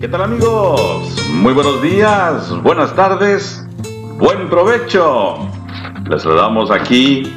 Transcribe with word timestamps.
¿Qué 0.00 0.08
tal 0.08 0.22
amigos? 0.22 1.28
Muy 1.30 1.52
buenos 1.52 1.82
días, 1.82 2.58
buenas 2.62 2.96
tardes, 2.96 3.68
buen 4.16 4.48
provecho. 4.48 5.36
Les 6.08 6.22
saludamos 6.22 6.70
aquí 6.70 7.30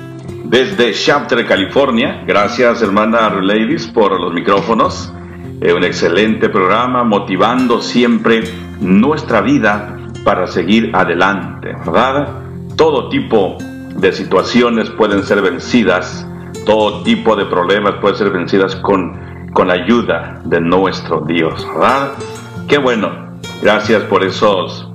desde 0.45 0.93
Shafter, 0.93 1.45
California. 1.45 2.23
Gracias 2.25 2.81
hermana 2.81 3.29
Ladies 3.31 3.87
por 3.87 4.17
los 4.17 4.33
micrófonos. 4.33 5.11
Eh, 5.59 5.73
un 5.73 5.83
excelente 5.83 6.47
programa 6.47 7.03
motivando 7.03 7.81
siempre 7.81 8.43
nuestra 8.79 9.41
vida 9.41 9.97
para 10.23 10.47
seguir 10.47 10.89
adelante, 10.95 11.75
¿verdad? 11.85 12.43
Todo 12.77 13.09
tipo 13.09 13.57
de 13.97 14.13
situaciones 14.13 14.89
pueden 14.91 15.25
ser 15.25 15.41
vencidas, 15.41 16.25
todo 16.65 17.03
tipo 17.03 17.35
de 17.35 17.45
problemas 17.45 17.95
pueden 17.99 18.17
ser 18.17 18.29
vencidas 18.29 18.77
con, 18.77 19.51
con 19.51 19.69
ayuda 19.69 20.41
de 20.45 20.61
nuestro 20.61 21.25
Dios, 21.27 21.67
¿verdad? 21.73 22.13
Qué 22.67 22.77
bueno. 22.77 23.23
Gracias 23.61 24.03
por 24.03 24.23
esos 24.23 24.89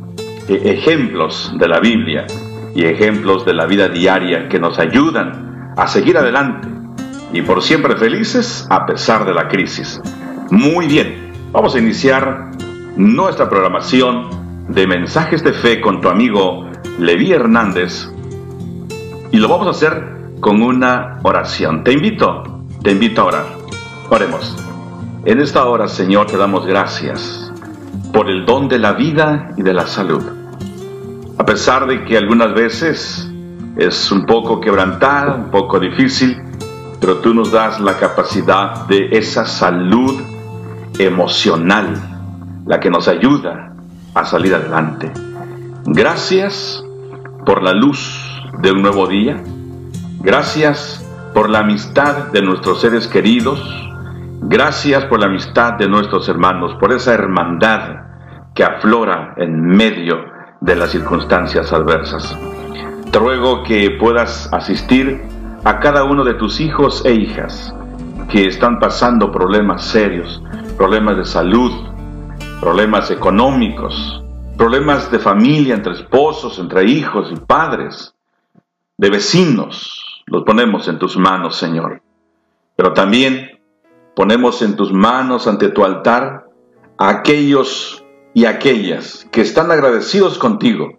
eh, 0.48 0.60
ejemplos 0.64 1.52
de 1.58 1.68
la 1.68 1.80
Biblia 1.80 2.26
y 2.74 2.84
ejemplos 2.84 3.44
de 3.44 3.54
la 3.54 3.66
vida 3.66 3.88
diaria 3.88 4.48
que 4.48 4.58
nos 4.58 4.78
ayudan 4.78 5.72
a 5.76 5.86
seguir 5.86 6.16
adelante 6.18 6.68
y 7.32 7.42
por 7.42 7.62
siempre 7.62 7.96
felices 7.96 8.66
a 8.70 8.86
pesar 8.86 9.24
de 9.24 9.34
la 9.34 9.48
crisis. 9.48 10.00
Muy 10.50 10.86
bien, 10.86 11.32
vamos 11.52 11.74
a 11.74 11.78
iniciar 11.78 12.50
nuestra 12.96 13.48
programación 13.48 14.28
de 14.68 14.86
mensajes 14.86 15.42
de 15.44 15.52
fe 15.52 15.80
con 15.80 16.00
tu 16.00 16.08
amigo 16.08 16.70
Levi 16.98 17.32
Hernández 17.32 18.10
y 19.30 19.38
lo 19.38 19.48
vamos 19.48 19.66
a 19.66 19.70
hacer 19.70 20.02
con 20.40 20.62
una 20.62 21.20
oración. 21.22 21.84
Te 21.84 21.92
invito, 21.92 22.42
te 22.82 22.92
invito 22.92 23.22
a 23.22 23.24
orar. 23.24 23.46
Oremos. 24.10 24.56
En 25.24 25.40
esta 25.40 25.64
hora, 25.66 25.88
Señor, 25.88 26.26
te 26.26 26.36
damos 26.36 26.66
gracias 26.66 27.47
por 28.12 28.28
el 28.30 28.44
don 28.46 28.68
de 28.68 28.78
la 28.78 28.92
vida 28.92 29.52
y 29.56 29.62
de 29.62 29.72
la 29.72 29.86
salud. 29.86 30.22
A 31.38 31.44
pesar 31.44 31.86
de 31.86 32.04
que 32.04 32.16
algunas 32.16 32.54
veces 32.54 33.30
es 33.76 34.10
un 34.10 34.26
poco 34.26 34.60
quebrantada, 34.60 35.34
un 35.34 35.50
poco 35.50 35.78
difícil, 35.78 36.36
pero 37.00 37.18
tú 37.18 37.32
nos 37.32 37.52
das 37.52 37.80
la 37.80 37.96
capacidad 37.96 38.86
de 38.86 39.08
esa 39.12 39.46
salud 39.46 40.20
emocional, 40.98 41.94
la 42.66 42.80
que 42.80 42.90
nos 42.90 43.06
ayuda 43.06 43.72
a 44.14 44.24
salir 44.24 44.54
adelante. 44.54 45.12
Gracias 45.86 46.84
por 47.46 47.62
la 47.62 47.72
luz 47.72 48.42
de 48.60 48.72
un 48.72 48.82
nuevo 48.82 49.06
día. 49.06 49.42
Gracias 50.20 51.04
por 51.32 51.48
la 51.48 51.60
amistad 51.60 52.32
de 52.32 52.42
nuestros 52.42 52.80
seres 52.80 53.06
queridos 53.06 53.60
Gracias 54.40 55.04
por 55.06 55.18
la 55.18 55.26
amistad 55.26 55.74
de 55.74 55.88
nuestros 55.88 56.28
hermanos, 56.28 56.74
por 56.78 56.92
esa 56.92 57.12
hermandad 57.12 58.07
que 58.58 58.64
aflora 58.64 59.34
en 59.36 59.60
medio 59.60 60.16
de 60.60 60.74
las 60.74 60.90
circunstancias 60.90 61.72
adversas. 61.72 62.36
Te 63.08 63.16
ruego 63.20 63.62
que 63.62 63.92
puedas 64.00 64.52
asistir 64.52 65.22
a 65.62 65.78
cada 65.78 66.02
uno 66.02 66.24
de 66.24 66.34
tus 66.34 66.58
hijos 66.58 67.04
e 67.04 67.12
hijas 67.12 67.72
que 68.28 68.48
están 68.48 68.80
pasando 68.80 69.30
problemas 69.30 69.84
serios, 69.84 70.42
problemas 70.76 71.18
de 71.18 71.24
salud, 71.24 71.70
problemas 72.60 73.12
económicos, 73.12 74.24
problemas 74.56 75.08
de 75.12 75.20
familia 75.20 75.76
entre 75.76 75.92
esposos, 75.92 76.58
entre 76.58 76.82
hijos 76.82 77.30
y 77.30 77.36
padres, 77.36 78.12
de 78.96 79.08
vecinos. 79.08 80.24
Los 80.26 80.42
ponemos 80.42 80.88
en 80.88 80.98
tus 80.98 81.16
manos, 81.16 81.54
Señor. 81.54 82.02
Pero 82.74 82.92
también 82.92 83.60
ponemos 84.16 84.62
en 84.62 84.74
tus 84.74 84.92
manos 84.92 85.46
ante 85.46 85.68
tu 85.68 85.84
altar 85.84 86.48
a 86.98 87.08
aquellos 87.08 87.97
y 88.38 88.46
aquellas 88.46 89.26
que 89.32 89.40
están 89.40 89.72
agradecidos 89.72 90.38
contigo, 90.38 90.92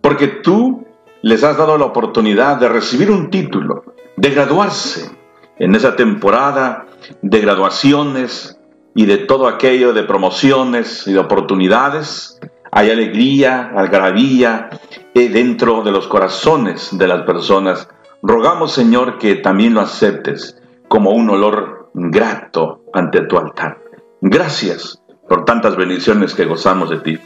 porque 0.00 0.28
tú 0.28 0.86
les 1.20 1.42
has 1.42 1.56
dado 1.56 1.76
la 1.78 1.86
oportunidad 1.86 2.58
de 2.58 2.68
recibir 2.68 3.10
un 3.10 3.28
título, 3.28 3.82
de 4.16 4.30
graduarse 4.30 5.10
en 5.58 5.74
esa 5.74 5.96
temporada 5.96 6.86
de 7.22 7.40
graduaciones 7.40 8.60
y 8.94 9.04
de 9.06 9.18
todo 9.18 9.48
aquello 9.48 9.94
de 9.94 10.04
promociones 10.04 11.08
y 11.08 11.12
de 11.12 11.18
oportunidades. 11.18 12.38
Hay 12.70 12.92
alegría, 12.92 13.72
algarabía 13.74 14.70
eh, 15.12 15.28
dentro 15.28 15.82
de 15.82 15.90
los 15.90 16.06
corazones 16.06 16.96
de 16.96 17.08
las 17.08 17.22
personas. 17.22 17.88
Rogamos, 18.22 18.70
Señor, 18.70 19.18
que 19.18 19.34
también 19.34 19.74
lo 19.74 19.80
aceptes 19.80 20.62
como 20.86 21.10
un 21.10 21.30
olor 21.30 21.90
grato 21.94 22.84
ante 22.92 23.22
tu 23.22 23.38
altar. 23.38 23.82
Gracias 24.20 25.02
por 25.28 25.44
tantas 25.44 25.76
bendiciones 25.76 26.34
que 26.34 26.44
gozamos 26.44 26.90
de 26.90 26.98
ti. 26.98 27.18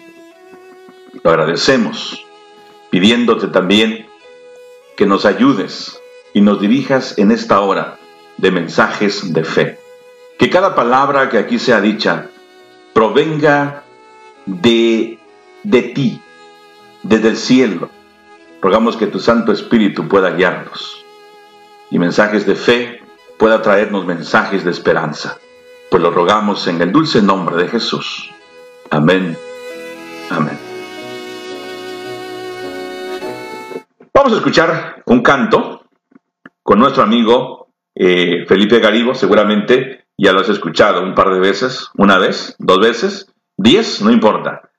Lo 1.23 1.31
agradecemos, 1.31 2.25
pidiéndote 2.91 3.49
también 3.49 4.07
que 4.97 5.07
nos 5.07 5.25
ayudes 5.27 6.01
y 6.33 6.41
nos 6.41 6.61
dirijas 6.61 7.19
en 7.19 7.31
esta 7.31 7.61
hora 7.61 7.99
de 8.37 8.51
mensajes 8.51 9.33
de 9.33 9.45
fe. 9.45 9.79
Que 10.39 10.49
cada 10.49 10.75
palabra 10.75 11.29
que 11.29 11.39
aquí 11.39 11.59
sea 11.59 11.81
dicha 11.81 12.29
provenga 12.95 13.83
de, 14.47 15.19
de 15.63 15.83
ti, 15.83 16.21
desde 17.03 17.29
el 17.29 17.37
cielo. 17.37 17.91
Rogamos 18.63 18.97
que 18.97 19.07
tu 19.07 19.21
Santo 19.21 19.53
Espíritu 19.53 20.09
pueda 20.09 20.31
guiarnos. 20.31 21.05
Y 21.91 21.99
mensajes 21.99 22.47
de 22.47 22.55
fe 22.55 23.03
pueda 23.39 23.63
traernos 23.63 24.07
mensajes 24.07 24.65
de 24.65 24.71
esperanza. 24.71 25.39
Pues 25.91 26.03
lo 26.03 26.11
rogamos 26.13 26.67
en 26.69 26.81
el 26.81 26.93
dulce 26.93 27.21
nombre 27.21 27.57
de 27.57 27.69
Jesús. 27.69 28.31
Amén. 28.91 29.37
Amén. 30.31 30.57
Vamos 34.15 34.33
a 34.33 34.37
escuchar 34.37 35.03
un 35.07 35.21
canto 35.23 35.85
con 36.63 36.79
nuestro 36.79 37.03
amigo 37.03 37.73
eh, 37.95 38.45
Felipe 38.47 38.79
Garibo, 38.79 39.15
seguramente 39.15 40.07
ya 40.17 40.33
lo 40.33 40.41
has 40.41 40.49
escuchado 40.49 41.03
un 41.03 41.15
par 41.15 41.31
de 41.31 41.41
veces, 41.41 41.89
una 41.97 42.19
vez, 42.19 42.55
dos 42.59 42.79
veces, 42.79 43.33
diez, 43.57 44.01
no 44.01 44.11
importa. 44.13 44.71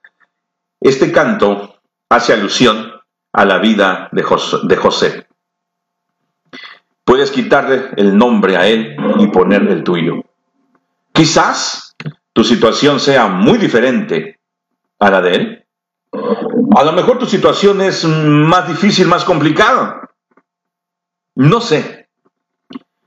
Este 0.79 1.11
canto 1.11 1.75
hace 2.09 2.33
alusión 2.33 2.91
a 3.33 3.45
la 3.45 3.57
vida 3.57 4.09
de 4.11 4.23
José. 4.23 5.27
Puedes 7.03 7.31
quitarle 7.31 7.89
el 7.97 8.17
nombre 8.17 8.55
a 8.55 8.67
él 8.67 8.95
y 9.19 9.27
ponerle 9.27 9.73
el 9.73 9.83
tuyo. 9.83 10.23
Quizás 11.13 11.95
tu 12.33 12.43
situación 12.43 12.99
sea 12.99 13.27
muy 13.27 13.57
diferente 13.57 14.39
a 14.99 15.09
la 15.09 15.21
de 15.21 15.35
él. 15.35 15.65
A 16.75 16.83
lo 16.83 16.93
mejor 16.93 17.19
tu 17.19 17.25
situación 17.25 17.81
es 17.81 18.05
más 18.05 18.67
difícil, 18.67 19.07
más 19.07 19.25
complicada. 19.25 20.09
No 21.35 21.61
sé. 21.61 22.09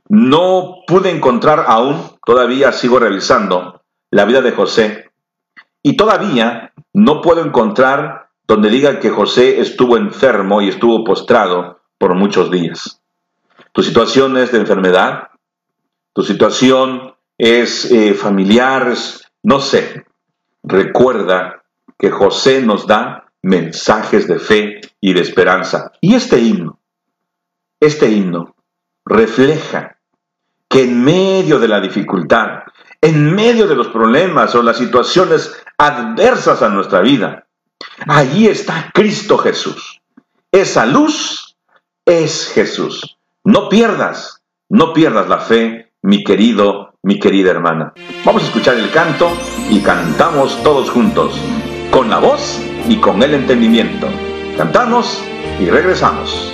No 0.08 0.82
pude 0.86 1.10
encontrar 1.10 1.64
aún, 1.66 2.10
todavía 2.24 2.72
sigo 2.72 2.98
revisando 2.98 3.82
la 4.10 4.24
vida 4.24 4.42
de 4.42 4.52
José. 4.52 5.10
Y 5.82 5.96
todavía 5.96 6.72
no 6.92 7.20
puedo 7.20 7.44
encontrar 7.44 8.28
donde 8.46 8.68
diga 8.68 9.00
que 9.00 9.10
José 9.10 9.60
estuvo 9.60 9.96
enfermo 9.96 10.60
y 10.60 10.68
estuvo 10.68 11.04
postrado 11.04 11.80
por 11.98 12.14
muchos 12.14 12.50
días. 12.50 13.00
Tu 13.72 13.82
situación 13.82 14.36
es 14.36 14.52
de 14.52 14.58
enfermedad, 14.58 15.30
tu 16.12 16.22
situación 16.22 17.13
es 17.38 17.90
eh, 17.90 18.14
familiar, 18.14 18.94
no 19.42 19.60
sé. 19.60 20.04
Recuerda 20.62 21.62
que 21.98 22.10
José 22.10 22.62
nos 22.62 22.86
da 22.86 23.30
mensajes 23.42 24.26
de 24.26 24.38
fe 24.38 24.80
y 25.00 25.12
de 25.12 25.20
esperanza. 25.20 25.92
Y 26.00 26.14
este 26.14 26.38
himno, 26.38 26.78
este 27.80 28.10
himno 28.10 28.56
refleja 29.04 29.98
que 30.68 30.84
en 30.84 31.04
medio 31.04 31.58
de 31.58 31.68
la 31.68 31.80
dificultad, 31.80 32.62
en 33.00 33.34
medio 33.34 33.68
de 33.68 33.76
los 33.76 33.88
problemas 33.88 34.54
o 34.54 34.62
las 34.62 34.78
situaciones 34.78 35.52
adversas 35.76 36.62
a 36.62 36.70
nuestra 36.70 37.00
vida, 37.00 37.46
allí 38.08 38.48
está 38.48 38.90
Cristo 38.94 39.36
Jesús. 39.38 40.00
Esa 40.50 40.86
luz 40.86 41.56
es 42.06 42.48
Jesús. 42.48 43.18
No 43.44 43.68
pierdas, 43.68 44.42
no 44.68 44.94
pierdas 44.94 45.28
la 45.28 45.38
fe, 45.38 45.92
mi 46.00 46.24
querido, 46.24 46.83
mi 47.04 47.18
querida 47.18 47.50
hermana. 47.50 47.92
Vamos 48.24 48.42
a 48.42 48.46
escuchar 48.46 48.76
el 48.76 48.90
canto 48.90 49.30
y 49.70 49.80
cantamos 49.80 50.60
todos 50.62 50.90
juntos, 50.90 51.38
con 51.90 52.08
la 52.10 52.18
voz 52.18 52.60
y 52.88 52.96
con 52.96 53.22
el 53.22 53.34
entendimiento. 53.34 54.08
Cantamos 54.56 55.22
y 55.60 55.66
regresamos. 55.66 56.53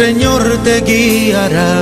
Señor 0.00 0.42
te 0.64 0.80
guiará. 0.80 1.74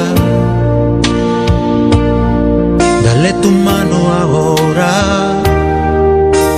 Dale 3.04 3.32
tu 3.34 3.48
mano 3.48 3.96
ahora 4.12 4.92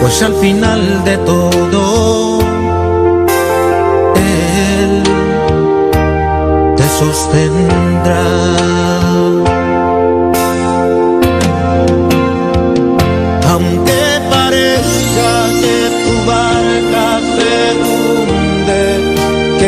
pues 0.00 0.22
al 0.22 0.34
final 0.36 1.04
de 1.04 1.18
todo 1.18 2.40
Él 4.16 5.02
te 6.78 6.84
sostendrá. 6.98 8.79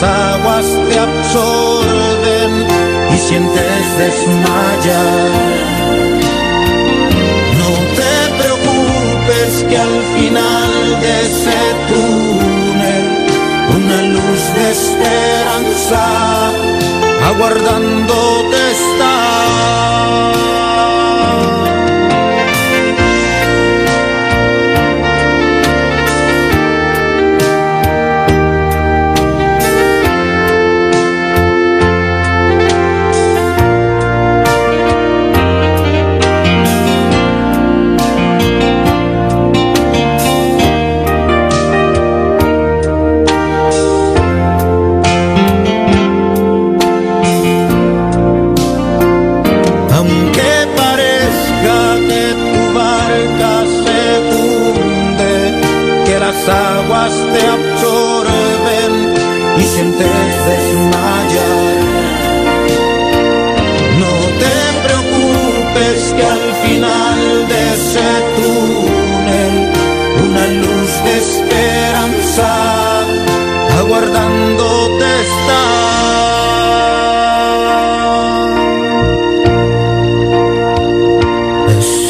Las 0.00 0.10
aguas 0.10 0.66
te 0.88 0.98
absorben 0.98 2.66
y 3.14 3.18
sientes 3.18 3.98
desmayar. 3.98 5.58
Que 9.68 9.76
al 9.76 10.02
final 10.14 11.00
de 11.00 11.20
ese 11.26 11.58
túnel 11.88 13.06
una 13.76 14.02
luz 14.02 14.42
de 14.54 14.70
esperanza 14.70 16.02
aguardándote 17.28 18.27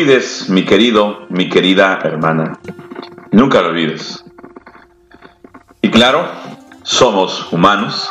olvides, 0.00 0.48
mi 0.48 0.64
querido, 0.64 1.26
mi 1.28 1.50
querida 1.50 1.98
hermana. 2.02 2.58
Nunca 3.32 3.60
lo 3.60 3.68
olvides. 3.68 4.24
Y 5.82 5.90
claro, 5.90 6.26
somos 6.82 7.52
humanos. 7.52 8.10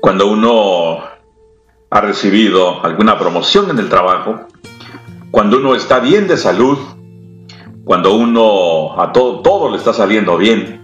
Cuando 0.00 0.28
uno 0.28 1.04
ha 1.88 2.00
recibido 2.00 2.84
alguna 2.84 3.16
promoción 3.16 3.70
en 3.70 3.78
el 3.78 3.88
trabajo, 3.88 4.40
cuando 5.30 5.58
uno 5.58 5.76
está 5.76 6.00
bien 6.00 6.26
de 6.26 6.36
salud, 6.36 6.78
cuando 7.84 8.16
uno 8.16 9.00
a 9.00 9.12
todo, 9.12 9.40
todo 9.40 9.70
le 9.70 9.76
está 9.76 9.92
saliendo 9.92 10.36
bien, 10.36 10.80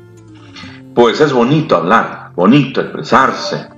pues 0.95 1.21
es 1.21 1.33
bonito 1.33 1.75
hablar, 1.77 2.31
bonito 2.37 2.81
expresarse. 2.81 3.69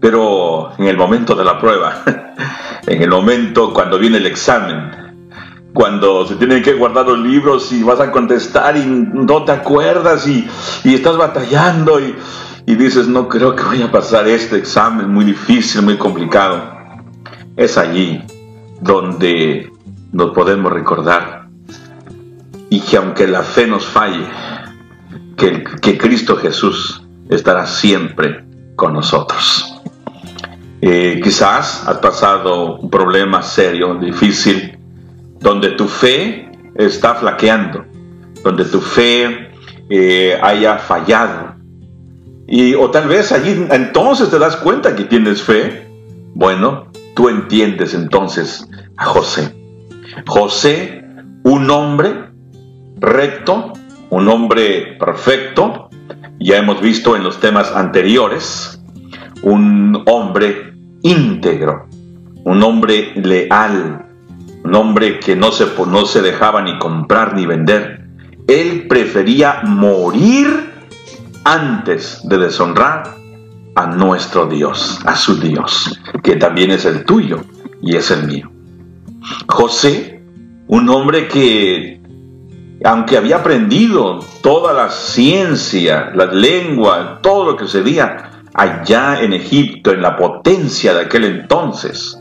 Pero 0.00 0.72
en 0.78 0.86
el 0.86 0.96
momento 0.96 1.34
de 1.34 1.44
la 1.44 1.58
prueba, 1.58 2.02
en 2.86 3.02
el 3.02 3.10
momento 3.10 3.72
cuando 3.72 3.98
viene 3.98 4.18
el 4.18 4.26
examen, 4.26 5.08
cuando 5.72 6.26
se 6.26 6.36
tienen 6.36 6.62
que 6.62 6.74
guardar 6.74 7.06
los 7.06 7.18
libros 7.18 7.72
y 7.72 7.82
vas 7.82 8.00
a 8.00 8.10
contestar 8.10 8.76
y 8.76 8.84
no 8.86 9.44
te 9.44 9.52
acuerdas 9.52 10.26
y, 10.26 10.48
estás 10.84 11.16
batallando 11.16 12.00
y, 12.00 12.16
y 12.66 12.74
dices, 12.74 13.08
no 13.08 13.28
creo 13.28 13.54
que 13.54 13.62
vaya 13.62 13.86
a 13.86 13.92
pasar 13.92 14.26
este 14.28 14.56
examen 14.56 15.12
muy 15.12 15.24
difícil, 15.24 15.82
muy 15.82 15.96
complicado. 15.96 16.76
Es 17.56 17.76
allí 17.76 18.22
donde 18.80 19.70
nos 20.12 20.30
podemos 20.30 20.72
recordar 20.72 21.48
y 22.70 22.80
que 22.80 22.96
aunque 22.96 23.26
la 23.26 23.42
fe 23.42 23.66
nos 23.66 23.86
falle, 23.86 24.26
que, 25.36 25.64
que 25.80 25.98
Cristo 25.98 26.36
Jesús 26.36 27.02
estará 27.28 27.66
siempre 27.66 28.44
con 28.76 28.92
nosotros. 28.92 29.67
Eh, 30.80 31.20
quizás 31.22 31.86
has 31.86 31.98
pasado 31.98 32.76
un 32.76 32.90
problema 32.90 33.42
serio, 33.42 33.94
difícil, 33.96 34.78
donde 35.40 35.70
tu 35.70 35.88
fe 35.88 36.50
está 36.74 37.14
flaqueando, 37.16 37.84
donde 38.44 38.64
tu 38.64 38.80
fe 38.80 39.50
eh, 39.90 40.38
haya 40.40 40.78
fallado. 40.78 41.56
Y, 42.46 42.74
o 42.74 42.90
tal 42.90 43.08
vez 43.08 43.32
allí 43.32 43.66
entonces 43.70 44.30
te 44.30 44.38
das 44.38 44.56
cuenta 44.56 44.94
que 44.94 45.04
tienes 45.04 45.42
fe. 45.42 45.86
Bueno, 46.34 46.86
tú 47.14 47.28
entiendes 47.28 47.94
entonces 47.94 48.68
a 48.96 49.04
José. 49.04 49.54
José, 50.26 51.04
un 51.42 51.70
hombre 51.70 52.28
recto, 53.00 53.72
un 54.10 54.28
hombre 54.28 54.96
perfecto, 54.98 55.88
ya 56.38 56.58
hemos 56.58 56.80
visto 56.80 57.16
en 57.16 57.22
los 57.22 57.40
temas 57.40 57.72
anteriores, 57.72 58.77
un 59.42 60.02
hombre 60.06 60.74
íntegro, 61.02 61.86
un 62.44 62.62
hombre 62.62 63.12
leal, 63.16 64.06
un 64.64 64.74
hombre 64.74 65.20
que 65.20 65.36
no 65.36 65.52
se, 65.52 65.66
no 65.86 66.06
se 66.06 66.22
dejaba 66.22 66.62
ni 66.62 66.78
comprar 66.78 67.34
ni 67.34 67.46
vender. 67.46 68.06
Él 68.46 68.86
prefería 68.88 69.62
morir 69.64 70.72
antes 71.44 72.20
de 72.24 72.38
deshonrar 72.38 73.14
a 73.74 73.86
nuestro 73.86 74.46
Dios, 74.46 75.00
a 75.04 75.16
su 75.16 75.38
Dios, 75.38 76.00
que 76.22 76.36
también 76.36 76.70
es 76.70 76.84
el 76.84 77.04
tuyo 77.04 77.40
y 77.80 77.96
es 77.96 78.10
el 78.10 78.26
mío. 78.26 78.50
José, 79.46 80.22
un 80.66 80.88
hombre 80.88 81.28
que, 81.28 82.00
aunque 82.84 83.16
había 83.16 83.36
aprendido 83.36 84.20
toda 84.42 84.72
la 84.72 84.90
ciencia, 84.90 86.10
la 86.14 86.26
lengua, 86.26 87.20
todo 87.22 87.44
lo 87.44 87.56
que 87.56 87.68
se 87.68 87.82
veía 87.82 88.37
allá 88.58 89.22
en 89.22 89.32
Egipto, 89.34 89.92
en 89.92 90.02
la 90.02 90.16
potencia 90.16 90.92
de 90.92 91.02
aquel 91.02 91.24
entonces, 91.24 92.20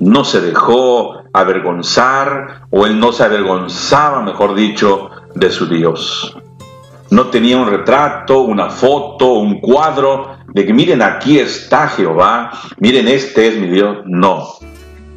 no 0.00 0.24
se 0.24 0.40
dejó 0.40 1.22
avergonzar, 1.34 2.62
o 2.70 2.86
él 2.86 2.98
no 2.98 3.12
se 3.12 3.24
avergonzaba, 3.24 4.22
mejor 4.22 4.54
dicho, 4.54 5.10
de 5.34 5.50
su 5.50 5.66
Dios. 5.66 6.34
No 7.10 7.26
tenía 7.26 7.58
un 7.58 7.68
retrato, 7.68 8.40
una 8.40 8.70
foto, 8.70 9.34
un 9.34 9.60
cuadro 9.60 10.38
de 10.54 10.64
que 10.64 10.72
miren 10.72 11.02
aquí 11.02 11.38
está 11.38 11.88
Jehová, 11.88 12.52
miren 12.78 13.06
este 13.06 13.48
es 13.48 13.58
mi 13.58 13.68
Dios. 13.68 13.98
No. 14.06 14.46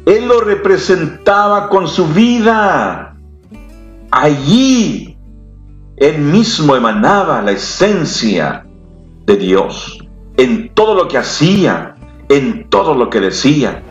Él 0.04 0.28
lo 0.28 0.42
representaba 0.42 1.70
con 1.70 1.88
su 1.88 2.06
vida. 2.08 3.16
Allí 4.10 5.16
él 5.96 6.18
mismo 6.18 6.76
emanaba 6.76 7.40
la 7.40 7.52
esencia 7.52 8.66
de 9.24 9.36
Dios 9.36 9.99
en 10.40 10.70
todo 10.72 10.94
lo 10.94 11.06
que 11.06 11.18
hacía, 11.18 11.96
en 12.30 12.70
todo 12.70 12.94
lo 12.94 13.10
que 13.10 13.20
decía. 13.20 13.82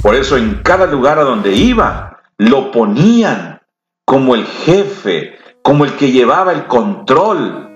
Por 0.00 0.14
eso 0.14 0.36
en 0.36 0.60
cada 0.62 0.86
lugar 0.86 1.18
a 1.18 1.24
donde 1.24 1.52
iba, 1.54 2.20
lo 2.38 2.70
ponían 2.70 3.62
como 4.04 4.36
el 4.36 4.46
jefe, 4.46 5.38
como 5.60 5.84
el 5.84 5.94
que 5.96 6.12
llevaba 6.12 6.52
el 6.52 6.68
control. 6.68 7.68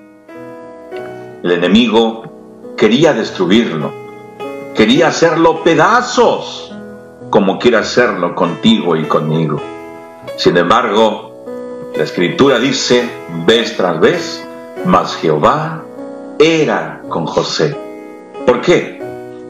El 1.42 1.50
enemigo 1.50 2.74
quería 2.76 3.12
destruirlo, 3.12 3.90
quería 4.76 5.08
hacerlo 5.08 5.64
pedazos, 5.64 6.72
como 7.28 7.58
quiere 7.58 7.78
hacerlo 7.78 8.36
contigo 8.36 8.94
y 8.94 9.02
conmigo. 9.02 9.60
Sin 10.36 10.56
embargo, 10.56 11.44
la 11.96 12.04
escritura 12.04 12.60
dice, 12.60 13.10
vez 13.46 13.76
tras 13.76 13.98
vez, 13.98 14.46
mas 14.84 15.16
Jehová 15.16 15.82
era 16.38 17.02
con 17.08 17.26
José. 17.26 17.85
¿Por 18.46 18.60
qué? 18.60 19.02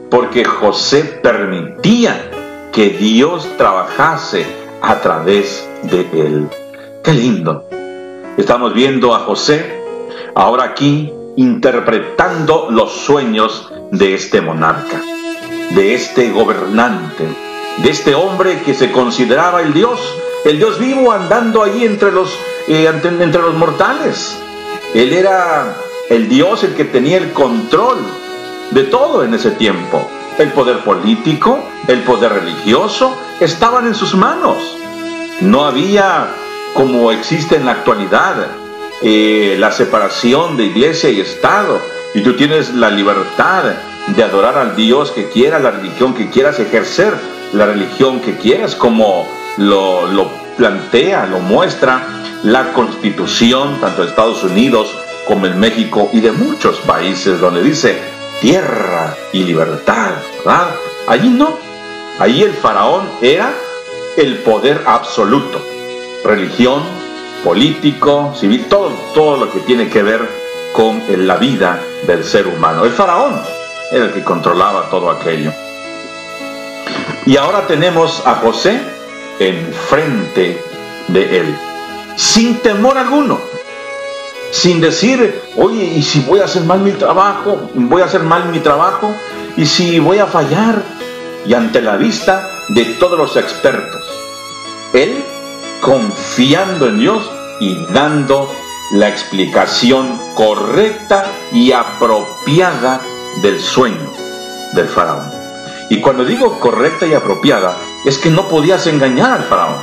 Porque 0.09 0.43
José 0.43 1.19
permitía 1.21 2.31
que 2.73 2.89
Dios 2.89 3.47
trabajase 3.55 4.45
a 4.81 4.95
través 4.95 5.69
de 5.83 6.01
él. 6.13 6.49
Qué 7.03 7.13
lindo. 7.13 7.69
Estamos 8.37 8.73
viendo 8.73 9.13
a 9.13 9.19
José 9.19 9.83
ahora 10.33 10.63
aquí 10.63 11.13
interpretando 11.35 12.69
los 12.71 12.91
sueños 12.91 13.71
de 13.91 14.15
este 14.15 14.41
monarca, 14.41 14.99
de 15.75 15.93
este 15.93 16.31
gobernante, 16.31 17.25
de 17.77 17.89
este 17.91 18.15
hombre 18.15 18.61
que 18.65 18.73
se 18.73 18.91
consideraba 18.91 19.61
el 19.61 19.73
Dios, 19.73 19.99
el 20.43 20.57
Dios 20.57 20.79
vivo 20.79 21.11
andando 21.11 21.61
ahí 21.61 21.85
entre 21.85 22.11
los, 22.11 22.35
eh, 22.67 22.91
entre 23.03 23.41
los 23.41 23.53
mortales. 23.53 24.35
Él 24.95 25.13
era 25.13 25.75
el 26.09 26.27
Dios 26.27 26.63
el 26.63 26.73
que 26.73 26.85
tenía 26.85 27.17
el 27.17 27.31
control 27.33 27.97
de 28.71 28.83
todo 28.83 29.23
en 29.23 29.33
ese 29.33 29.51
tiempo. 29.51 30.09
El 30.37 30.51
poder 30.51 30.79
político, 30.83 31.63
el 31.87 32.01
poder 32.03 32.33
religioso, 32.33 33.15
estaban 33.39 33.87
en 33.87 33.95
sus 33.95 34.15
manos. 34.15 34.77
No 35.41 35.65
había 35.65 36.27
como 36.73 37.11
existe 37.11 37.55
en 37.55 37.65
la 37.65 37.71
actualidad, 37.71 38.35
eh, 39.01 39.55
la 39.59 39.71
separación 39.71 40.57
de 40.57 40.65
iglesia 40.65 41.09
y 41.09 41.19
Estado, 41.19 41.79
y 42.13 42.21
tú 42.21 42.35
tienes 42.35 42.73
la 42.73 42.89
libertad 42.91 43.63
de 44.07 44.23
adorar 44.23 44.57
al 44.57 44.75
Dios 44.75 45.11
que 45.11 45.29
quieras, 45.29 45.61
la 45.61 45.71
religión 45.71 46.13
que 46.13 46.29
quieras 46.29 46.59
ejercer, 46.59 47.13
la 47.53 47.65
religión 47.65 48.21
que 48.21 48.37
quieras, 48.37 48.75
como 48.75 49.27
lo, 49.57 50.05
lo 50.07 50.29
plantea, 50.55 51.25
lo 51.25 51.39
muestra 51.39 52.05
la 52.43 52.73
constitución, 52.73 53.79
tanto 53.81 54.03
de 54.03 54.09
Estados 54.09 54.43
Unidos 54.43 54.95
como 55.27 55.47
en 55.47 55.59
México 55.59 56.09
y 56.13 56.19
de 56.19 56.31
muchos 56.31 56.77
países, 56.77 57.39
donde 57.39 57.63
dice 57.63 58.16
tierra 58.41 59.15
y 59.33 59.43
libertad, 59.43 60.11
¿verdad? 60.45 60.69
Allí 61.07 61.29
no, 61.29 61.57
allí 62.19 62.43
el 62.43 62.53
faraón 62.53 63.09
era 63.21 63.53
el 64.17 64.39
poder 64.39 64.83
absoluto 64.85 65.61
religión, 66.23 66.83
político, 67.43 68.33
civil, 68.35 68.65
todo, 68.69 68.91
todo 69.13 69.37
lo 69.37 69.51
que 69.51 69.59
tiene 69.61 69.89
que 69.89 70.03
ver 70.03 70.27
con 70.73 71.01
la 71.25 71.37
vida 71.37 71.81
del 72.05 72.23
ser 72.23 72.47
humano. 72.47 72.83
El 72.83 72.91
faraón 72.91 73.41
era 73.91 74.05
el 74.05 74.13
que 74.13 74.23
controlaba 74.23 74.89
todo 74.89 75.09
aquello. 75.09 75.51
Y 77.25 77.37
ahora 77.37 77.67
tenemos 77.67 78.25
a 78.25 78.35
José 78.35 78.79
enfrente 79.39 80.61
de 81.07 81.39
él, 81.39 81.57
sin 82.15 82.57
temor 82.59 82.97
alguno, 82.97 83.39
sin 84.51 84.81
decir, 84.81 85.41
oye, 85.55 85.83
¿y 85.83 86.03
si 86.03 86.21
voy 86.21 86.39
a 86.39 86.45
hacer 86.45 86.63
mal 86.63 86.79
mi 86.79 86.91
trabajo? 86.91 87.69
¿Voy 87.73 88.01
a 88.01 88.05
hacer 88.05 88.23
mal 88.23 88.49
mi 88.49 88.59
trabajo? 88.59 89.13
¿Y 89.55 89.65
si 89.65 89.99
voy 89.99 90.19
a 90.19 90.25
fallar? 90.25 90.81
Y 91.45 91.53
ante 91.53 91.81
la 91.81 91.95
vista 91.97 92.47
de 92.69 92.85
todos 92.99 93.17
los 93.17 93.35
expertos, 93.37 94.01
él 94.93 95.23
confiando 95.81 96.87
en 96.87 96.99
Dios 96.99 97.29
y 97.59 97.75
dando 97.93 98.51
la 98.91 99.07
explicación 99.07 100.17
correcta 100.35 101.25
y 101.51 101.71
apropiada 101.71 103.01
del 103.41 103.59
sueño 103.59 104.11
del 104.73 104.87
faraón. 104.87 105.29
Y 105.89 106.01
cuando 106.01 106.25
digo 106.25 106.59
correcta 106.59 107.05
y 107.05 107.13
apropiada, 107.13 107.75
es 108.05 108.17
que 108.17 108.29
no 108.29 108.47
podías 108.47 108.87
engañar 108.87 109.31
al 109.31 109.43
faraón. 109.43 109.77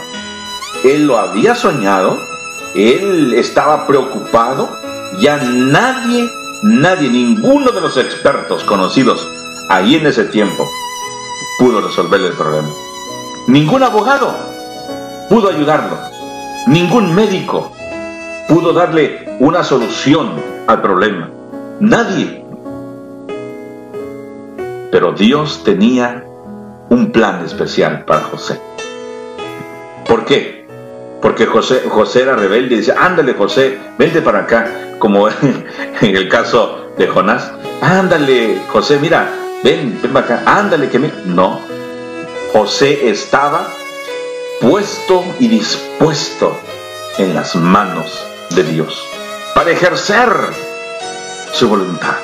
Él 0.85 1.07
lo 1.07 1.19
había 1.19 1.55
soñado, 1.55 2.19
él 2.75 3.35
estaba 3.35 3.87
preocupado, 3.87 4.69
ya 5.21 5.37
nadie, 5.37 6.29
nadie, 6.63 7.09
ninguno 7.09 7.71
de 7.71 7.81
los 7.81 7.97
expertos 7.97 8.65
conocidos 8.65 9.27
ahí 9.71 9.95
en 9.97 10.07
ese 10.07 10.25
tiempo 10.25 10.69
pudo 11.59 11.81
resolverle 11.81 12.29
el 12.29 12.35
problema. 12.35 12.69
Ningún 13.47 13.83
abogado 13.83 14.35
pudo 15.29 15.51
ayudarlo. 15.51 15.99
Ningún 16.67 17.15
médico 17.15 17.73
pudo 18.49 18.73
darle 18.73 19.37
una 19.39 19.63
solución 19.63 20.33
al 20.67 20.81
problema. 20.81 21.31
Nadie. 21.81 22.45
Pero 24.91 25.13
Dios 25.13 25.63
tenía 25.65 26.25
un 26.89 27.11
plan 27.13 27.45
especial 27.45 28.05
para 28.05 28.23
José. 28.23 28.61
¿Por 30.07 30.25
qué? 30.25 30.64
Porque 31.25 31.47
José, 31.47 31.85
José 31.89 32.21
era 32.21 32.37
rebelde 32.37 32.75
y 32.75 32.79
dice, 32.81 32.93
ándale 32.93 33.33
José, 33.33 33.79
vente 33.97 34.21
para 34.21 34.41
acá, 34.41 34.71
como 34.99 35.27
en 35.31 35.65
el 36.03 36.29
caso 36.29 36.91
de 36.99 37.09
Jonás. 37.09 37.51
Ándale, 37.81 38.61
José, 38.69 38.99
mira, 38.99 39.33
ven, 39.63 39.99
ven 40.03 40.13
para 40.13 40.27
acá, 40.27 40.43
ándale 40.45 40.91
que 40.91 40.99
mira. 40.99 41.15
No, 41.25 41.63
José 42.53 43.09
estaba 43.09 43.67
puesto 44.61 45.25
y 45.39 45.49
dispuesto 45.49 46.61
en 47.17 47.35
las 47.35 47.57
manos 47.57 48.23
de 48.51 48.63
Dios 48.63 49.03
para 49.55 49.71
ejercer 49.71 50.29
su 51.55 51.71
voluntad. 51.71 52.17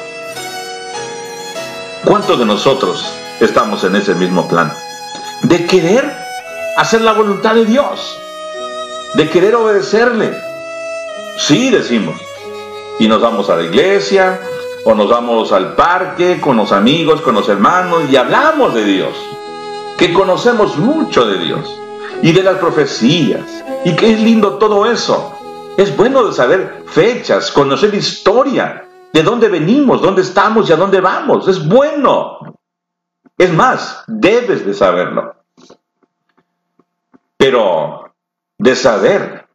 ¿Cuántos 2.04 2.38
de 2.38 2.44
nosotros 2.44 3.14
estamos 3.40 3.82
en 3.82 3.96
ese 3.96 4.14
mismo 4.14 4.46
plan? 4.46 4.70
De 5.44 5.64
querer 5.64 6.04
hacer 6.76 7.00
la 7.00 7.14
voluntad 7.14 7.54
de 7.54 7.64
Dios, 7.64 8.19
de 9.14 9.28
querer 9.28 9.54
obedecerle. 9.54 10.34
Sí, 11.36 11.70
decimos. 11.70 12.20
Y 12.98 13.08
nos 13.08 13.20
vamos 13.20 13.48
a 13.50 13.56
la 13.56 13.62
iglesia, 13.62 14.40
o 14.84 14.94
nos 14.94 15.08
vamos 15.08 15.52
al 15.52 15.74
parque 15.74 16.40
con 16.40 16.56
los 16.56 16.72
amigos, 16.72 17.20
con 17.22 17.34
los 17.34 17.48
hermanos, 17.48 18.04
y 18.10 18.16
hablamos 18.16 18.74
de 18.74 18.84
Dios, 18.84 19.14
que 19.96 20.12
conocemos 20.12 20.76
mucho 20.76 21.26
de 21.26 21.38
Dios 21.38 21.80
y 22.22 22.32
de 22.32 22.42
las 22.42 22.58
profecías. 22.58 23.64
Y 23.84 23.96
que 23.96 24.12
es 24.12 24.20
lindo 24.20 24.58
todo 24.58 24.84
eso. 24.84 25.32
Es 25.78 25.96
bueno 25.96 26.24
de 26.24 26.34
saber 26.34 26.84
fechas, 26.86 27.50
conocer 27.50 27.94
historia. 27.94 28.86
de 29.12 29.24
dónde 29.24 29.48
venimos, 29.48 30.02
dónde 30.02 30.22
estamos 30.22 30.68
y 30.68 30.72
a 30.72 30.76
dónde 30.76 31.00
vamos. 31.00 31.48
Es 31.48 31.66
bueno. 31.66 32.38
Es 33.36 33.52
más, 33.52 34.04
debes 34.06 34.64
de 34.64 34.74
saberlo. 34.74 35.34
Pero 37.36 38.09
de 38.60 38.76
saber 38.76 39.46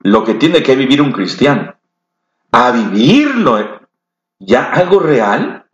lo 0.00 0.24
que 0.24 0.34
tiene 0.34 0.60
que 0.60 0.74
vivir 0.74 1.00
un 1.00 1.12
cristiano, 1.12 1.76
a 2.50 2.72
vivirlo 2.72 3.86
ya 4.40 4.72
algo 4.72 4.98
real, 4.98 5.66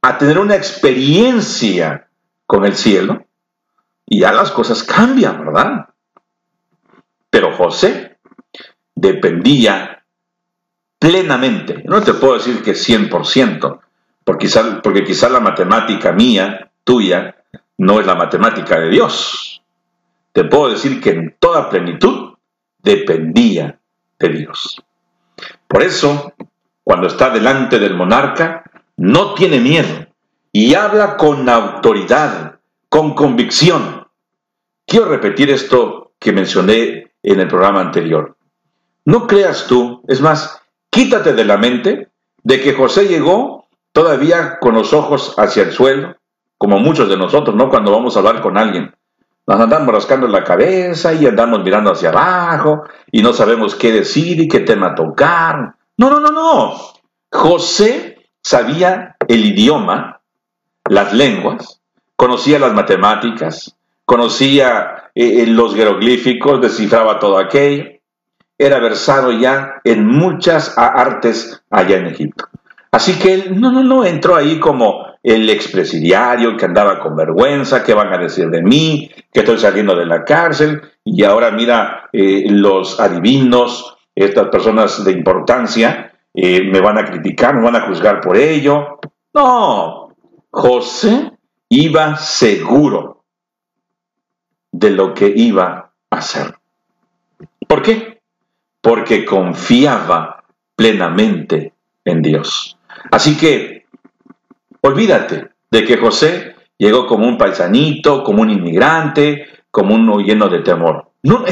a 0.00 0.18
tener 0.18 0.38
una 0.38 0.56
experiencia 0.56 2.08
con 2.46 2.64
el 2.64 2.74
cielo, 2.74 3.26
y 4.06 4.20
ya 4.20 4.32
las 4.32 4.50
cosas 4.50 4.82
cambian, 4.82 5.44
¿verdad? 5.44 5.88
Pero 7.28 7.54
José 7.54 8.18
dependía 8.94 10.06
plenamente, 10.98 11.82
no 11.84 12.02
te 12.02 12.14
puedo 12.14 12.34
decir 12.34 12.62
que 12.62 12.72
100%, 12.72 13.80
porque 14.24 14.46
quizá, 14.46 14.80
porque 14.80 15.04
quizá 15.04 15.28
la 15.28 15.40
matemática 15.40 16.12
mía, 16.12 16.70
tuya, 16.82 17.44
no 17.76 18.00
es 18.00 18.06
la 18.06 18.14
matemática 18.14 18.80
de 18.80 18.88
Dios. 18.88 19.53
Te 20.34 20.42
puedo 20.42 20.70
decir 20.70 21.00
que 21.00 21.10
en 21.10 21.36
toda 21.38 21.70
plenitud 21.70 22.34
dependía 22.82 23.78
de 24.18 24.28
Dios. 24.30 24.82
Por 25.68 25.84
eso, 25.84 26.34
cuando 26.82 27.06
está 27.06 27.30
delante 27.30 27.78
del 27.78 27.94
monarca, 27.94 28.68
no 28.96 29.34
tiene 29.34 29.60
miedo 29.60 30.08
y 30.50 30.74
habla 30.74 31.16
con 31.16 31.48
autoridad, 31.48 32.58
con 32.88 33.14
convicción. 33.14 34.08
Quiero 34.84 35.06
repetir 35.06 35.50
esto 35.50 36.14
que 36.18 36.32
mencioné 36.32 37.12
en 37.22 37.38
el 37.38 37.46
programa 37.46 37.80
anterior. 37.80 38.36
No 39.04 39.28
creas 39.28 39.68
tú, 39.68 40.02
es 40.08 40.20
más, 40.20 40.60
quítate 40.90 41.34
de 41.34 41.44
la 41.44 41.58
mente 41.58 42.08
de 42.42 42.60
que 42.60 42.72
José 42.72 43.06
llegó 43.06 43.68
todavía 43.92 44.58
con 44.58 44.74
los 44.74 44.92
ojos 44.92 45.36
hacia 45.38 45.62
el 45.62 45.70
suelo, 45.70 46.16
como 46.58 46.80
muchos 46.80 47.08
de 47.08 47.16
nosotros, 47.16 47.54
¿no? 47.54 47.68
Cuando 47.68 47.92
vamos 47.92 48.16
a 48.16 48.18
hablar 48.18 48.42
con 48.42 48.58
alguien. 48.58 48.92
Nos 49.46 49.60
andamos 49.60 49.94
rascando 49.94 50.26
la 50.26 50.42
cabeza 50.42 51.12
y 51.12 51.26
andamos 51.26 51.62
mirando 51.62 51.92
hacia 51.92 52.08
abajo 52.08 52.84
y 53.12 53.22
no 53.22 53.32
sabemos 53.32 53.74
qué 53.74 53.92
decir 53.92 54.40
y 54.40 54.48
qué 54.48 54.60
tema 54.60 54.94
tocar. 54.94 55.74
No, 55.98 56.08
no, 56.08 56.18
no, 56.18 56.30
no. 56.30 56.74
José 57.30 58.30
sabía 58.40 59.16
el 59.28 59.44
idioma, 59.44 60.20
las 60.88 61.12
lenguas, 61.12 61.80
conocía 62.16 62.58
las 62.58 62.72
matemáticas, 62.72 63.76
conocía 64.04 65.10
eh, 65.14 65.42
eh, 65.42 65.46
los 65.46 65.74
jeroglíficos, 65.74 66.60
descifraba 66.60 67.18
todo 67.18 67.38
aquello. 67.38 67.84
Era 68.56 68.78
versado 68.78 69.32
ya 69.32 69.80
en 69.84 70.06
muchas 70.06 70.78
artes 70.78 71.62
allá 71.70 71.98
en 71.98 72.06
Egipto. 72.06 72.46
Así 72.92 73.18
que 73.18 73.34
él, 73.34 73.60
no, 73.60 73.72
no, 73.72 73.82
no, 73.82 74.04
entró 74.04 74.36
ahí 74.36 74.60
como 74.60 75.13
el 75.24 75.48
expresidiario 75.48 76.54
que 76.54 76.66
andaba 76.66 77.00
con 77.00 77.16
vergüenza, 77.16 77.82
qué 77.82 77.94
van 77.94 78.12
a 78.12 78.18
decir 78.18 78.50
de 78.50 78.62
mí, 78.62 79.10
que 79.32 79.40
estoy 79.40 79.58
saliendo 79.58 79.96
de 79.96 80.04
la 80.04 80.22
cárcel, 80.22 80.82
y 81.02 81.24
ahora 81.24 81.50
mira, 81.50 82.10
eh, 82.12 82.44
los 82.50 83.00
adivinos, 83.00 83.96
estas 84.14 84.48
personas 84.48 85.02
de 85.02 85.12
importancia, 85.12 86.12
eh, 86.34 86.60
me 86.70 86.80
van 86.80 86.98
a 86.98 87.06
criticar, 87.06 87.54
me 87.54 87.62
van 87.62 87.74
a 87.74 87.86
juzgar 87.86 88.20
por 88.20 88.36
ello. 88.36 88.98
No, 89.32 90.14
José 90.50 91.32
iba 91.70 92.16
seguro 92.16 93.24
de 94.72 94.90
lo 94.90 95.14
que 95.14 95.32
iba 95.34 95.90
a 96.10 96.16
hacer. 96.16 96.54
¿Por 97.66 97.80
qué? 97.80 98.20
Porque 98.82 99.24
confiaba 99.24 100.44
plenamente 100.76 101.72
en 102.04 102.20
Dios. 102.20 102.76
Así 103.10 103.38
que 103.38 103.73
olvídate 104.84 105.48
de 105.70 105.84
que 105.84 105.96
José 105.96 106.54
llegó 106.76 107.06
como 107.06 107.26
un 107.26 107.38
paisanito, 107.38 108.22
como 108.22 108.42
un 108.42 108.50
inmigrante, 108.50 109.46
como 109.70 109.94
uno 109.94 110.18
lleno 110.18 110.48
de 110.48 110.60
temor. 110.60 111.10
No, 111.22 111.44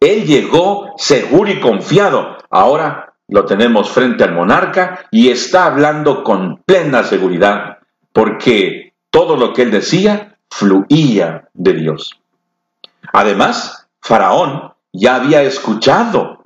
él 0.00 0.24
llegó 0.24 0.94
seguro 0.96 1.50
y 1.50 1.60
confiado. 1.60 2.38
Ahora 2.50 3.14
lo 3.28 3.44
tenemos 3.44 3.90
frente 3.90 4.24
al 4.24 4.34
monarca 4.34 5.06
y 5.10 5.28
está 5.28 5.66
hablando 5.66 6.24
con 6.24 6.62
plena 6.64 7.04
seguridad 7.04 7.78
porque 8.12 8.94
todo 9.10 9.36
lo 9.36 9.52
que 9.52 9.62
él 9.62 9.70
decía 9.70 10.38
fluía 10.50 11.48
de 11.52 11.74
Dios. 11.74 12.18
Además, 13.12 13.86
Faraón 14.00 14.72
ya 14.94 15.16
había 15.16 15.42
escuchado, 15.42 16.42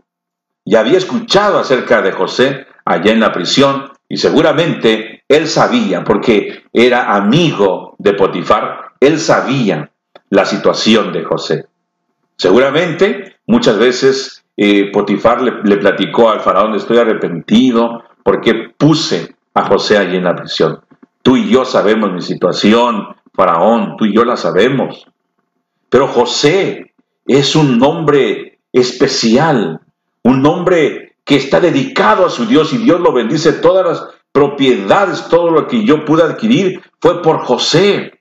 ya 0.65 0.81
había 0.81 0.99
escuchado 0.99 1.61
acerca 1.61 2.03
de 2.03 2.11
José 2.11 2.67
allá 2.85 3.13
en 3.13 3.21
la 3.21 3.33
prisión 3.33 3.93
y 4.09 4.17
seguramente 4.17 5.12
él 5.33 5.49
sabía, 5.49 6.05
porque 6.05 6.65
era 6.75 7.15
amigo 7.15 7.97
de 7.99 8.13
Potifar, 8.13 8.93
él 9.01 9.19
sabía 9.19 9.91
la 10.29 10.45
situación 10.45 11.11
de 11.11 11.25
José. 11.25 11.67
Seguramente 12.37 13.37
muchas 13.47 13.79
veces 13.79 14.45
eh, 14.59 14.91
Potifar 14.93 15.41
le, 15.41 15.77
platicó 15.79 16.29
al 16.29 16.41
faraón, 16.41 16.75
estoy 16.75 16.99
arrepentido 16.99 18.05
porque 18.23 18.75
puse 18.77 19.35
a 19.55 19.65
José 19.65 19.97
allí 19.97 20.17
en 20.17 20.25
la 20.25 20.37
prisión. 20.37 20.81
Tú 21.23 21.39
y 21.39 21.49
yo 21.49 21.65
sabemos 21.65 22.13
mi 22.13 22.21
situación, 22.21 23.17
faraón, 23.33 23.97
tú 23.97 24.05
y 24.05 24.15
yo 24.15 24.27
la 24.27 24.37
sabemos. 24.37 25.07
Pero 25.89 26.09
José 26.09 26.93
es 27.27 27.57
un 27.57 27.79
nombre 27.79 28.59
especial, 28.71 29.81
un 30.25 30.43
nombre 30.43 31.17
que 31.25 31.37
está 31.37 31.59
dedicado 31.59 32.27
a 32.27 32.31
su 32.31 32.45
Dios 32.45 32.73
y 32.75 32.79
Dios 32.79 33.01
lo 33.01 33.13
bendice. 33.13 33.53
Todas 33.55 33.87
las 33.87 34.22
propiedades, 34.33 35.29
todo 35.29 35.51
lo 35.51 35.67
que 35.67 35.85
yo 35.85 36.05
pude 36.05 36.23
adquirir 36.23 36.83
fue 37.01 37.23
por 37.23 37.41
José. 37.41 38.21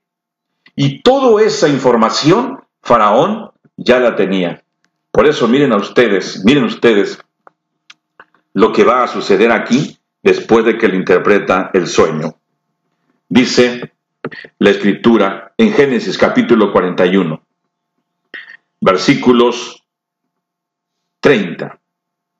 Y 0.75 1.01
toda 1.01 1.41
esa 1.43 1.67
información 1.69 2.59
Faraón 2.81 3.51
ya 3.77 3.99
la 3.99 4.15
tenía. 4.15 4.63
Por 5.11 5.27
eso 5.27 5.47
miren 5.47 5.73
a 5.73 5.77
ustedes, 5.77 6.43
miren 6.45 6.63
ustedes 6.65 7.19
lo 8.53 8.71
que 8.71 8.83
va 8.83 9.03
a 9.03 9.07
suceder 9.07 9.51
aquí 9.51 9.97
después 10.23 10.65
de 10.65 10.77
que 10.77 10.87
le 10.87 10.97
interpreta 10.97 11.69
el 11.73 11.87
sueño. 11.87 12.35
Dice 13.27 13.93
la 14.59 14.69
escritura 14.69 15.53
en 15.57 15.73
Génesis 15.73 16.17
capítulo 16.17 16.71
41, 16.71 17.41
versículos 18.81 19.83
30. 21.19 21.79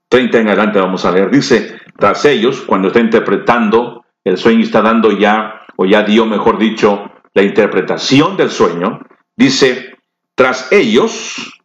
30 0.09 0.39
en 0.39 0.47
adelante 0.47 0.79
vamos 0.79 1.05
a 1.05 1.11
leer. 1.11 1.31
Dice, 1.31 1.79
tras 1.97 2.25
ellos, 2.25 2.61
cuando 2.61 2.87
está 2.89 2.99
interpretando 2.99 4.01
el 4.23 4.37
sueño 4.37 4.63
está 4.63 4.81
dando 4.81 5.11
ya, 5.11 5.61
o 5.75 5.85
ya 5.85 6.03
dio, 6.03 6.25
mejor 6.25 6.57
dicho, 6.57 7.11
la 7.33 7.43
interpretación 7.43 8.37
del 8.37 8.51
sueño, 8.51 8.99
dice, 9.35 9.97
tras 10.35 10.71
ellos 10.71 11.59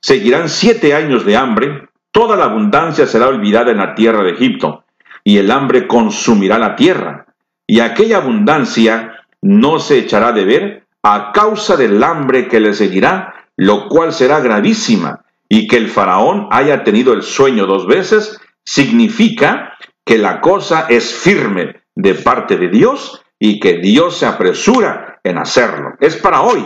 seguirán 0.00 0.48
siete 0.48 0.94
años 0.94 1.24
de 1.24 1.36
hambre, 1.36 1.88
toda 2.10 2.36
la 2.36 2.44
abundancia 2.44 3.06
será 3.06 3.28
olvidada 3.28 3.70
en 3.70 3.78
la 3.78 3.94
tierra 3.94 4.22
de 4.22 4.32
Egipto, 4.32 4.84
y 5.22 5.38
el 5.38 5.50
hambre 5.50 5.86
consumirá 5.86 6.58
la 6.58 6.76
tierra, 6.76 7.26
y 7.66 7.80
aquella 7.80 8.18
abundancia 8.18 9.26
no 9.42 9.78
se 9.78 9.98
echará 9.98 10.32
de 10.32 10.44
ver 10.44 10.86
a 11.02 11.32
causa 11.32 11.76
del 11.76 12.02
hambre 12.02 12.48
que 12.48 12.60
le 12.60 12.72
seguirá, 12.72 13.34
lo 13.56 13.88
cual 13.88 14.12
será 14.12 14.40
gravísima, 14.40 15.24
y 15.48 15.66
que 15.68 15.76
el 15.76 15.88
faraón 15.88 16.48
haya 16.50 16.82
tenido 16.82 17.12
el 17.12 17.22
sueño 17.22 17.66
dos 17.66 17.86
veces, 17.86 18.40
significa 18.64 19.74
que 20.04 20.18
la 20.18 20.40
cosa 20.40 20.86
es 20.88 21.14
firme 21.14 21.82
de 21.94 22.14
parte 22.14 22.56
de 22.56 22.68
Dios 22.68 23.22
y 23.38 23.60
que 23.60 23.78
Dios 23.78 24.16
se 24.16 24.26
apresura 24.26 25.20
en 25.22 25.38
hacerlo. 25.38 25.94
Es 26.00 26.16
para 26.16 26.42
hoy. 26.42 26.64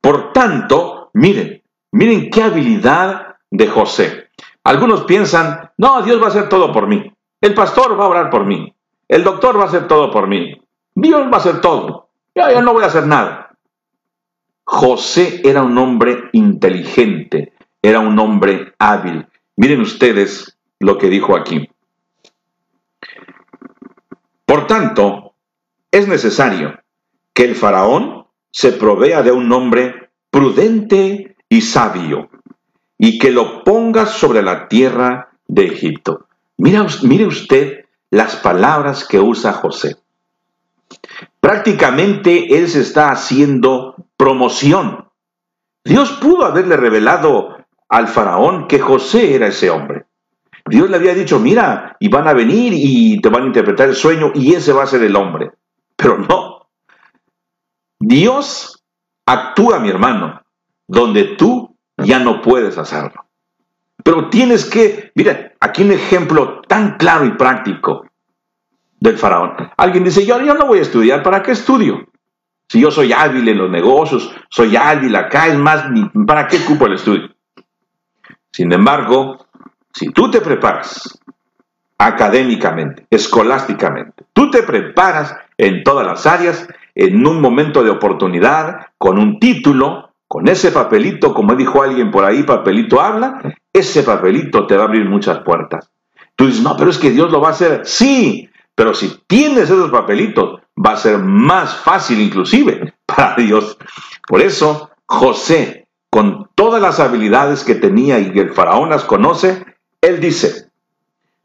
Por 0.00 0.32
tanto, 0.32 1.10
miren, 1.14 1.62
miren 1.92 2.30
qué 2.30 2.42
habilidad 2.42 3.36
de 3.50 3.66
José. 3.66 4.30
Algunos 4.64 5.04
piensan, 5.04 5.70
no, 5.78 6.02
Dios 6.02 6.20
va 6.20 6.26
a 6.26 6.28
hacer 6.28 6.48
todo 6.48 6.72
por 6.72 6.86
mí. 6.86 7.12
El 7.40 7.54
pastor 7.54 7.98
va 7.98 8.04
a 8.04 8.08
orar 8.08 8.30
por 8.30 8.44
mí. 8.44 8.74
El 9.08 9.24
doctor 9.24 9.58
va 9.58 9.64
a 9.64 9.66
hacer 9.66 9.88
todo 9.88 10.10
por 10.10 10.28
mí. 10.28 10.60
Dios 10.94 11.22
va 11.22 11.36
a 11.36 11.40
hacer 11.40 11.60
todo. 11.60 12.08
Yo, 12.34 12.50
yo 12.50 12.62
no 12.62 12.72
voy 12.72 12.84
a 12.84 12.88
hacer 12.88 13.06
nada. 13.06 13.56
José 14.64 15.40
era 15.42 15.62
un 15.62 15.76
hombre 15.78 16.28
inteligente, 16.32 17.54
era 17.82 18.00
un 18.00 18.18
hombre 18.18 18.74
hábil. 18.78 19.26
Miren 19.56 19.80
ustedes 19.80 20.56
lo 20.80 20.98
que 20.98 21.08
dijo 21.08 21.36
aquí. 21.36 21.70
Por 24.44 24.66
tanto, 24.66 25.34
es 25.92 26.08
necesario 26.08 26.80
que 27.32 27.44
el 27.44 27.54
faraón 27.54 28.26
se 28.50 28.72
provea 28.72 29.22
de 29.22 29.30
un 29.30 29.52
hombre 29.52 30.10
prudente 30.30 31.36
y 31.48 31.60
sabio 31.60 32.30
y 32.98 33.18
que 33.18 33.30
lo 33.30 33.62
ponga 33.62 34.06
sobre 34.06 34.42
la 34.42 34.68
tierra 34.68 35.30
de 35.46 35.66
Egipto. 35.66 36.26
Mire 36.56 37.26
usted 37.26 37.86
las 38.10 38.36
palabras 38.36 39.04
que 39.04 39.20
usa 39.20 39.52
José. 39.52 39.96
Prácticamente 41.40 42.58
él 42.58 42.68
se 42.68 42.80
está 42.80 43.10
haciendo 43.10 43.94
promoción. 44.16 45.08
Dios 45.84 46.12
pudo 46.20 46.44
haberle 46.44 46.76
revelado 46.76 47.56
al 47.88 48.08
faraón 48.08 48.68
que 48.68 48.78
José 48.78 49.34
era 49.34 49.46
ese 49.46 49.70
hombre. 49.70 50.06
Dios 50.70 50.88
le 50.88 50.96
había 50.96 51.14
dicho, 51.14 51.38
mira, 51.40 51.96
y 51.98 52.08
van 52.08 52.28
a 52.28 52.32
venir 52.32 52.72
y 52.74 53.20
te 53.20 53.28
van 53.28 53.42
a 53.42 53.46
interpretar 53.46 53.88
el 53.88 53.96
sueño 53.96 54.30
y 54.34 54.54
ese 54.54 54.72
va 54.72 54.84
a 54.84 54.86
ser 54.86 55.02
el 55.02 55.16
hombre. 55.16 55.50
Pero 55.96 56.18
no. 56.18 56.68
Dios 57.98 58.82
actúa, 59.26 59.80
mi 59.80 59.90
hermano, 59.90 60.42
donde 60.86 61.36
tú 61.36 61.76
ya 61.98 62.20
no 62.20 62.40
puedes 62.40 62.78
hacerlo. 62.78 63.26
Pero 64.02 64.30
tienes 64.30 64.64
que, 64.64 65.12
mira, 65.14 65.52
aquí 65.60 65.82
un 65.82 65.92
ejemplo 65.92 66.62
tan 66.62 66.96
claro 66.96 67.26
y 67.26 67.32
práctico 67.32 68.06
del 68.98 69.18
faraón. 69.18 69.56
Alguien 69.76 70.04
dice, 70.04 70.24
yo, 70.24 70.38
no 70.40 70.66
voy 70.66 70.78
a 70.78 70.82
estudiar, 70.82 71.22
¿para 71.22 71.42
qué 71.42 71.52
estudio? 71.52 72.08
Si 72.68 72.80
yo 72.80 72.90
soy 72.90 73.12
hábil 73.12 73.48
en 73.48 73.58
los 73.58 73.70
negocios, 73.70 74.32
soy 74.48 74.76
hábil 74.76 75.14
acá, 75.16 75.48
es 75.48 75.58
más, 75.58 75.84
¿para 76.26 76.46
qué 76.46 76.58
ocupo 76.58 76.86
el 76.86 76.94
estudio? 76.94 77.34
Sin 78.52 78.72
embargo, 78.72 79.46
si 79.92 80.10
tú 80.10 80.30
te 80.30 80.40
preparas 80.40 81.18
académicamente, 81.98 83.06
escolásticamente, 83.10 84.24
tú 84.32 84.50
te 84.50 84.62
preparas 84.62 85.36
en 85.58 85.82
todas 85.82 86.06
las 86.06 86.26
áreas, 86.26 86.66
en 86.94 87.26
un 87.26 87.40
momento 87.40 87.82
de 87.82 87.90
oportunidad, 87.90 88.86
con 88.98 89.18
un 89.18 89.38
título, 89.38 90.10
con 90.26 90.48
ese 90.48 90.70
papelito, 90.70 91.34
como 91.34 91.54
dijo 91.54 91.82
alguien 91.82 92.10
por 92.10 92.24
ahí, 92.24 92.42
papelito 92.42 93.00
habla, 93.00 93.56
ese 93.72 94.02
papelito 94.02 94.66
te 94.66 94.76
va 94.76 94.84
a 94.84 94.86
abrir 94.86 95.08
muchas 95.08 95.40
puertas. 95.40 95.90
Tú 96.36 96.46
dices, 96.46 96.62
no, 96.62 96.76
pero 96.76 96.90
es 96.90 96.98
que 96.98 97.10
Dios 97.10 97.30
lo 97.30 97.40
va 97.40 97.48
a 97.48 97.52
hacer. 97.52 97.82
Sí, 97.84 98.48
pero 98.74 98.94
si 98.94 99.22
tienes 99.26 99.64
esos 99.64 99.90
papelitos, 99.90 100.60
va 100.74 100.92
a 100.92 100.96
ser 100.96 101.18
más 101.18 101.76
fácil 101.76 102.20
inclusive 102.20 102.94
para 103.06 103.34
Dios. 103.34 103.76
Por 104.26 104.40
eso, 104.40 104.90
José, 105.06 105.88
con 106.10 106.48
todas 106.54 106.80
las 106.80 106.98
habilidades 106.98 107.64
que 107.64 107.74
tenía 107.74 108.18
y 108.18 108.32
que 108.32 108.40
el 108.40 108.54
faraón 108.54 108.90
las 108.90 109.04
conoce, 109.04 109.64
él 110.00 110.20
dice, 110.20 110.70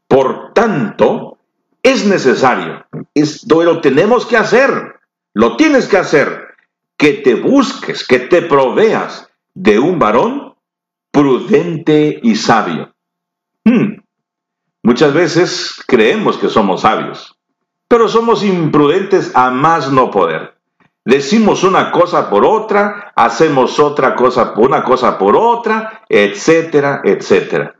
por 0.08 0.52
tanto, 0.52 1.38
es 1.82 2.06
necesario, 2.06 2.84
esto 3.14 3.62
lo 3.62 3.80
tenemos 3.80 4.26
que 4.26 4.36
hacer, 4.36 4.96
lo 5.34 5.56
tienes 5.56 5.86
que 5.86 5.98
hacer, 5.98 6.46
que 6.96 7.12
te 7.14 7.34
busques, 7.34 8.06
que 8.06 8.18
te 8.18 8.42
proveas 8.42 9.28
de 9.54 9.78
un 9.78 9.98
varón 9.98 10.54
prudente 11.10 12.20
y 12.22 12.36
sabio. 12.36 12.92
Hmm. 13.64 14.02
Muchas 14.82 15.12
veces 15.12 15.82
creemos 15.86 16.38
que 16.38 16.48
somos 16.48 16.82
sabios, 16.82 17.36
pero 17.88 18.08
somos 18.08 18.44
imprudentes 18.44 19.34
a 19.34 19.50
más 19.50 19.90
no 19.90 20.10
poder. 20.10 20.54
Decimos 21.04 21.62
una 21.62 21.92
cosa 21.92 22.30
por 22.30 22.44
otra, 22.44 23.12
hacemos 23.14 23.78
otra 23.78 24.14
cosa 24.16 24.54
por 24.54 24.66
una 24.66 24.82
cosa 24.82 25.18
por 25.18 25.36
otra, 25.36 26.02
etcétera, 26.08 27.00
etcétera. 27.04 27.76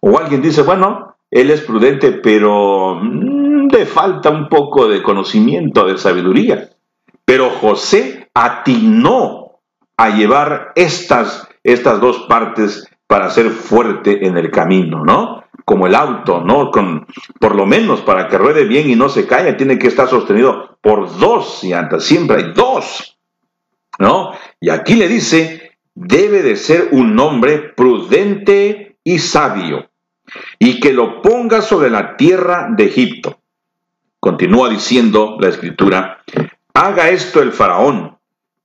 O 0.00 0.18
alguien 0.18 0.42
dice, 0.42 0.62
bueno, 0.62 1.16
él 1.30 1.50
es 1.50 1.60
prudente, 1.62 2.12
pero 2.12 2.96
mm, 3.00 3.68
le 3.68 3.86
falta 3.86 4.30
un 4.30 4.48
poco 4.48 4.88
de 4.88 5.02
conocimiento, 5.02 5.86
de 5.86 5.98
sabiduría. 5.98 6.70
Pero 7.24 7.50
José 7.50 8.30
atinó 8.34 9.60
a 9.96 10.10
llevar 10.10 10.72
estas, 10.76 11.48
estas 11.62 12.00
dos 12.00 12.20
partes 12.28 12.88
para 13.06 13.30
ser 13.30 13.50
fuerte 13.50 14.26
en 14.26 14.36
el 14.36 14.50
camino, 14.50 15.04
¿no? 15.04 15.44
Como 15.64 15.86
el 15.86 15.94
auto, 15.94 16.40
¿no? 16.40 16.70
Con, 16.70 17.06
por 17.40 17.54
lo 17.54 17.66
menos 17.66 18.00
para 18.02 18.28
que 18.28 18.38
ruede 18.38 18.64
bien 18.64 18.88
y 18.88 18.96
no 18.96 19.08
se 19.08 19.26
caiga, 19.26 19.56
tiene 19.56 19.78
que 19.78 19.88
estar 19.88 20.08
sostenido 20.08 20.78
por 20.80 21.18
dos 21.18 21.62
llantas, 21.64 22.04
siempre 22.04 22.36
hay 22.36 22.52
dos, 22.54 23.18
¿no? 23.98 24.32
Y 24.60 24.70
aquí 24.70 24.94
le 24.94 25.08
dice, 25.08 25.72
debe 25.94 26.42
de 26.42 26.56
ser 26.56 26.88
un 26.92 27.18
hombre 27.18 27.58
prudente 27.58 28.98
y 29.02 29.18
sabio, 29.18 29.87
y 30.58 30.80
que 30.80 30.92
lo 30.92 31.22
ponga 31.22 31.62
sobre 31.62 31.90
la 31.90 32.16
tierra 32.16 32.68
de 32.70 32.84
Egipto. 32.84 33.38
Continúa 34.20 34.68
diciendo 34.68 35.36
la 35.40 35.48
escritura, 35.48 36.22
haga 36.74 37.10
esto 37.10 37.40
el 37.40 37.52
faraón, 37.52 38.18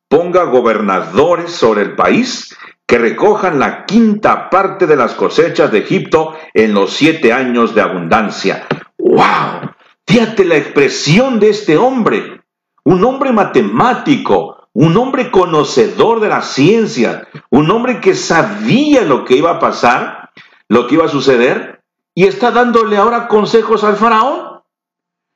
ponga 0.08 0.44
gobernadores 0.44 1.52
sobre 1.52 1.84
el 1.84 1.96
país 1.96 2.56
que 2.86 2.98
recojan 2.98 3.60
la 3.60 3.86
quinta 3.86 4.50
parte 4.50 4.88
de 4.88 4.96
las 4.96 5.14
cosechas 5.14 5.72
de 5.72 5.80
Egipto 5.80 6.36
en 6.54 6.74
los 6.74 6.94
siete 6.94 7.34
años 7.34 7.74
de 7.74 7.82
abundancia. 7.82 8.68
¡Wow! 8.98 9.72
Fíjate 10.06 10.46
la 10.46 10.58
expresión 10.58 11.40
de 11.40 11.50
este 11.50 11.78
hombre, 11.78 12.42
un 12.84 13.04
hombre 13.06 13.32
matemático, 13.32 14.68
un 14.74 14.98
hombre 14.98 15.32
conocedor 15.32 16.20
de 16.20 16.30
la 16.30 16.42
ciencia, 16.42 17.28
un 17.50 17.70
hombre 17.72 18.00
que 18.00 18.16
sabía 18.16 19.02
lo 19.04 19.24
que 19.24 19.38
iba 19.38 19.52
a 19.52 19.60
pasar, 19.60 20.23
lo 20.70 20.88
que 20.88 20.96
iba 20.96 21.06
a 21.06 21.10
suceder, 21.10 21.84
y 22.16 22.26
está 22.26 22.52
dándole 22.52 22.98
ahora 22.98 23.28
consejos 23.28 23.84
al 23.84 23.96
faraón. 23.96 24.62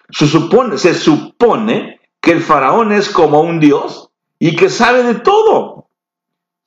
Se 0.10 0.28
supone, 0.28 0.78
se 0.78 0.94
supone 0.94 2.00
que 2.22 2.32
el 2.32 2.42
faraón 2.42 2.92
es 2.92 3.10
como 3.10 3.42
un 3.42 3.60
dios 3.60 4.10
y 4.40 4.56
que 4.56 4.70
sabe 4.70 5.04
de 5.04 5.16
todo. 5.16 5.90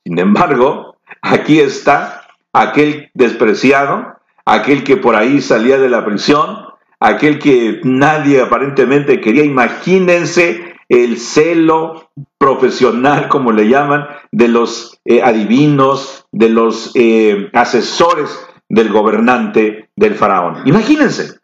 Sin 0.03 0.19
embargo, 0.19 0.97
aquí 1.21 1.59
está 1.59 2.27
aquel 2.53 3.09
despreciado, 3.13 4.17
aquel 4.45 4.83
que 4.83 4.97
por 4.97 5.15
ahí 5.15 5.41
salía 5.41 5.77
de 5.77 5.89
la 5.89 6.05
prisión, 6.05 6.65
aquel 6.99 7.39
que 7.39 7.79
nadie 7.83 8.41
aparentemente 8.41 9.21
quería. 9.21 9.43
Imagínense 9.43 10.75
el 10.89 11.17
celo 11.19 12.11
profesional, 12.37 13.29
como 13.29 13.53
le 13.53 13.69
llaman, 13.69 14.07
de 14.31 14.49
los 14.49 14.99
eh, 15.05 15.21
adivinos, 15.23 16.27
de 16.31 16.49
los 16.49 16.91
eh, 16.95 17.49
asesores 17.53 18.45
del 18.71 18.89
gobernante 18.89 19.89
del 19.97 20.15
faraón. 20.15 20.65
Imagínense. 20.65 21.39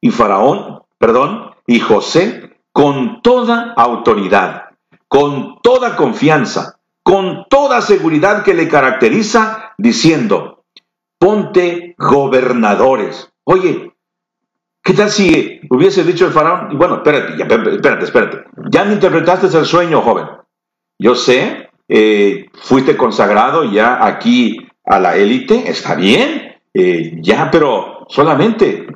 Y 0.00 0.10
faraón, 0.10 0.82
perdón, 0.98 1.50
y 1.66 1.80
José, 1.80 2.58
con 2.72 3.20
toda 3.20 3.74
autoridad, 3.76 4.70
con 5.08 5.60
toda 5.62 5.94
confianza, 5.96 6.78
con 7.02 7.44
toda 7.50 7.82
seguridad 7.82 8.44
que 8.44 8.54
le 8.54 8.66
caracteriza, 8.66 9.74
diciendo, 9.76 10.64
ponte 11.18 11.94
gobernadores. 11.98 13.30
Oye, 13.44 13.92
¿qué 14.82 14.94
tal 14.94 15.10
si 15.10 15.60
hubiese 15.68 16.02
dicho 16.02 16.26
el 16.26 16.32
faraón? 16.32 16.78
Bueno, 16.78 16.96
espérate, 16.96 17.34
espérate, 17.42 18.04
espérate. 18.04 18.44
Ya 18.70 18.84
me 18.84 18.94
interpretaste 18.94 19.46
el 19.58 19.66
sueño, 19.66 20.00
joven. 20.00 20.28
Yo 20.98 21.14
sé, 21.14 21.68
eh, 21.88 22.46
fuiste 22.54 22.96
consagrado 22.96 23.64
ya 23.64 24.02
aquí 24.06 24.66
a 24.84 25.00
la 25.00 25.16
élite, 25.16 25.68
está 25.68 25.94
bien, 25.94 26.56
eh, 26.72 27.18
ya, 27.20 27.50
pero 27.50 28.06
solamente 28.08 28.86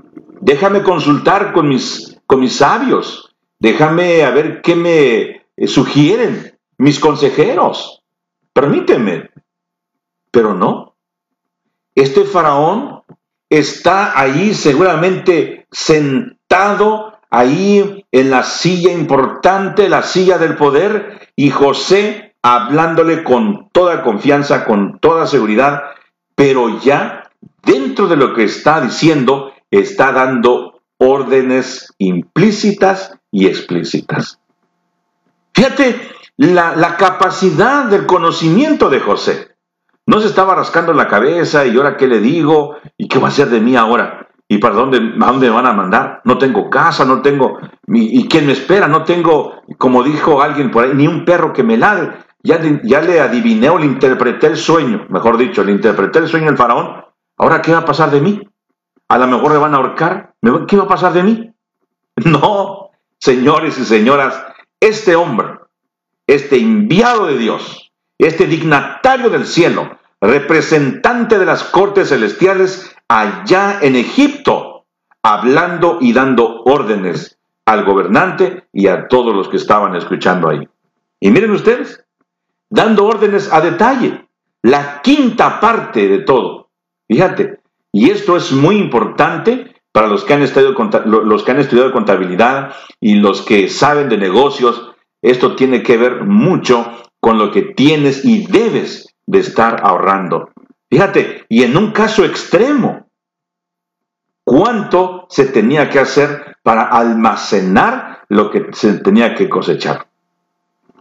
déjame 0.40 0.82
consultar 0.82 1.52
con 1.52 1.68
mis, 1.68 2.18
con 2.26 2.40
mis 2.40 2.56
sabios, 2.56 3.34
déjame 3.58 4.24
a 4.24 4.30
ver 4.30 4.60
qué 4.62 4.74
me 4.76 5.42
eh, 5.56 5.66
sugieren 5.66 6.58
mis 6.76 7.00
consejeros, 7.00 8.02
permíteme. 8.52 9.30
Pero 10.30 10.54
no, 10.54 10.94
este 11.94 12.24
faraón 12.24 13.02
está 13.48 14.18
ahí 14.18 14.54
seguramente 14.54 15.66
sentado 15.72 17.18
ahí 17.30 18.04
en 18.12 18.30
la 18.30 18.42
silla 18.42 18.92
importante, 18.92 19.88
la 19.88 20.02
silla 20.02 20.38
del 20.38 20.56
poder, 20.56 21.30
y 21.34 21.50
José 21.50 22.27
hablándole 22.54 23.24
con 23.24 23.68
toda 23.72 24.02
confianza, 24.02 24.64
con 24.64 24.98
toda 25.00 25.26
seguridad, 25.26 25.82
pero 26.34 26.80
ya 26.80 27.30
dentro 27.62 28.08
de 28.08 28.16
lo 28.16 28.32
que 28.32 28.44
está 28.44 28.80
diciendo, 28.80 29.52
está 29.70 30.12
dando 30.12 30.80
órdenes 30.96 31.92
implícitas 31.98 33.12
y 33.30 33.46
explícitas. 33.46 34.40
Fíjate 35.52 36.00
la, 36.38 36.96
capacidad 36.96 37.84
del 37.84 38.06
conocimiento 38.06 38.88
de 38.88 39.00
José. 39.00 39.48
No 40.06 40.20
se 40.20 40.28
estaba 40.28 40.54
rascando 40.54 40.94
la 40.94 41.06
cabeza 41.06 41.66
y 41.66 41.76
ahora 41.76 41.98
qué 41.98 42.06
le 42.06 42.20
digo 42.20 42.76
y 42.96 43.08
qué 43.08 43.18
va 43.18 43.26
a 43.26 43.30
hacer 43.30 43.50
de 43.50 43.60
mí 43.60 43.76
ahora. 43.76 44.28
¿Y 44.48 44.56
para 44.56 44.74
dónde, 44.74 44.96
a 44.96 45.26
dónde 45.26 45.48
me 45.48 45.54
van 45.54 45.66
a 45.66 45.74
mandar? 45.74 46.22
No 46.24 46.38
tengo 46.38 46.70
casa, 46.70 47.04
no 47.04 47.20
tengo... 47.20 47.58
¿Y 47.88 48.26
quién 48.26 48.46
me 48.46 48.52
espera? 48.52 48.88
No 48.88 49.04
tengo, 49.04 49.60
como 49.76 50.02
dijo 50.02 50.40
alguien 50.40 50.70
por 50.70 50.84
ahí, 50.84 50.92
ni 50.94 51.06
un 51.06 51.26
perro 51.26 51.52
que 51.52 51.62
me 51.62 51.76
ladre. 51.76 52.27
Ya, 52.42 52.60
ya 52.84 53.00
le 53.00 53.20
adiviné 53.20 53.68
o 53.68 53.78
le 53.78 53.86
interpreté 53.86 54.46
el 54.46 54.56
sueño, 54.56 55.06
mejor 55.08 55.36
dicho, 55.36 55.64
le 55.64 55.72
interpreté 55.72 56.20
el 56.20 56.28
sueño 56.28 56.48
al 56.48 56.56
faraón. 56.56 57.04
¿Ahora 57.36 57.62
qué 57.62 57.72
va 57.72 57.78
a 57.78 57.84
pasar 57.84 58.10
de 58.10 58.20
mí? 58.20 58.48
A 59.08 59.18
lo 59.18 59.26
mejor 59.26 59.52
le 59.52 59.58
van 59.58 59.74
a 59.74 59.78
ahorcar. 59.78 60.34
¿Qué 60.68 60.76
va 60.76 60.84
a 60.84 60.88
pasar 60.88 61.12
de 61.12 61.22
mí? 61.22 61.52
No, 62.24 62.90
señores 63.20 63.78
y 63.78 63.84
señoras, 63.84 64.42
este 64.80 65.14
hombre, 65.14 65.60
este 66.26 66.58
enviado 66.58 67.26
de 67.26 67.38
Dios, 67.38 67.92
este 68.18 68.46
dignatario 68.46 69.30
del 69.30 69.46
cielo, 69.46 69.98
representante 70.20 71.38
de 71.38 71.46
las 71.46 71.62
cortes 71.62 72.08
celestiales 72.08 72.92
allá 73.06 73.78
en 73.82 73.94
Egipto, 73.94 74.86
hablando 75.22 75.98
y 76.00 76.12
dando 76.12 76.62
órdenes 76.64 77.38
al 77.64 77.84
gobernante 77.84 78.66
y 78.72 78.88
a 78.88 79.08
todos 79.08 79.34
los 79.34 79.48
que 79.48 79.58
estaban 79.58 79.94
escuchando 79.94 80.48
ahí. 80.48 80.68
Y 81.20 81.30
miren 81.30 81.52
ustedes, 81.52 82.04
dando 82.70 83.06
órdenes 83.06 83.52
a 83.52 83.60
detalle, 83.60 84.26
la 84.62 85.00
quinta 85.02 85.60
parte 85.60 86.08
de 86.08 86.18
todo. 86.20 86.68
Fíjate, 87.08 87.60
Y 87.92 88.10
esto 88.10 88.36
es 88.36 88.52
muy 88.52 88.76
importante 88.76 89.74
para 89.92 90.08
los 90.08 90.24
que 90.24 90.34
han 90.34 90.42
estudiado, 90.42 90.74
los 91.06 91.42
que 91.42 91.50
han 91.50 91.58
estudiado 91.58 91.90
contabilidad 91.90 92.74
y 93.00 93.14
los 93.14 93.42
que 93.42 93.68
saben 93.68 94.08
de 94.08 94.18
negocios. 94.18 94.92
Esto 95.22 95.56
tiene 95.56 95.82
que 95.82 95.96
ver 95.96 96.24
mucho 96.24 96.86
con 97.18 97.38
lo 97.38 97.50
que 97.50 97.62
tienes 97.62 98.24
y 98.24 98.46
debes 98.46 99.14
de 99.26 99.38
estar 99.40 99.80
ahorrando. 99.82 100.50
Fíjate, 100.90 101.44
y 101.48 101.64
en 101.64 101.76
un 101.76 101.92
caso 101.92 102.24
extremo, 102.24 103.08
¿cuánto 104.44 105.26
se 105.28 105.46
tenía 105.46 105.90
que 105.90 105.98
hacer 105.98 106.56
para 106.62 106.84
almacenar 106.84 108.24
lo 108.28 108.50
que 108.50 108.66
se 108.72 108.98
tenía 109.00 109.34
que 109.34 109.48
cosechar? 109.48 110.06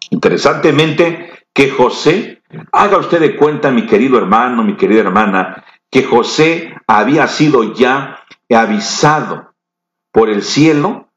Interesantemente, 0.10 1.47
que 1.58 1.72
José, 1.72 2.44
haga 2.72 3.00
usted 3.00 3.20
de 3.20 3.36
cuenta, 3.36 3.72
mi 3.72 3.88
querido 3.88 4.20
hermano, 4.20 4.62
mi 4.64 4.78
querida 4.78 5.00
hermana, 5.00 5.66
que 5.90 6.04
José 6.04 6.72
había 6.86 7.28
sido 7.28 7.74
ya 7.74 8.20
avisado 8.48 9.56
por 10.12 10.30
el 10.30 10.44
cielo 10.44 11.10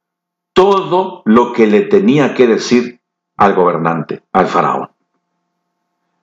todo 0.54 1.20
lo 1.26 1.52
que 1.52 1.66
le 1.66 1.82
tenía 1.82 2.32
que 2.32 2.46
decir 2.46 3.00
al 3.36 3.54
gobernante, 3.54 4.22
al 4.32 4.46
faraón. 4.46 4.88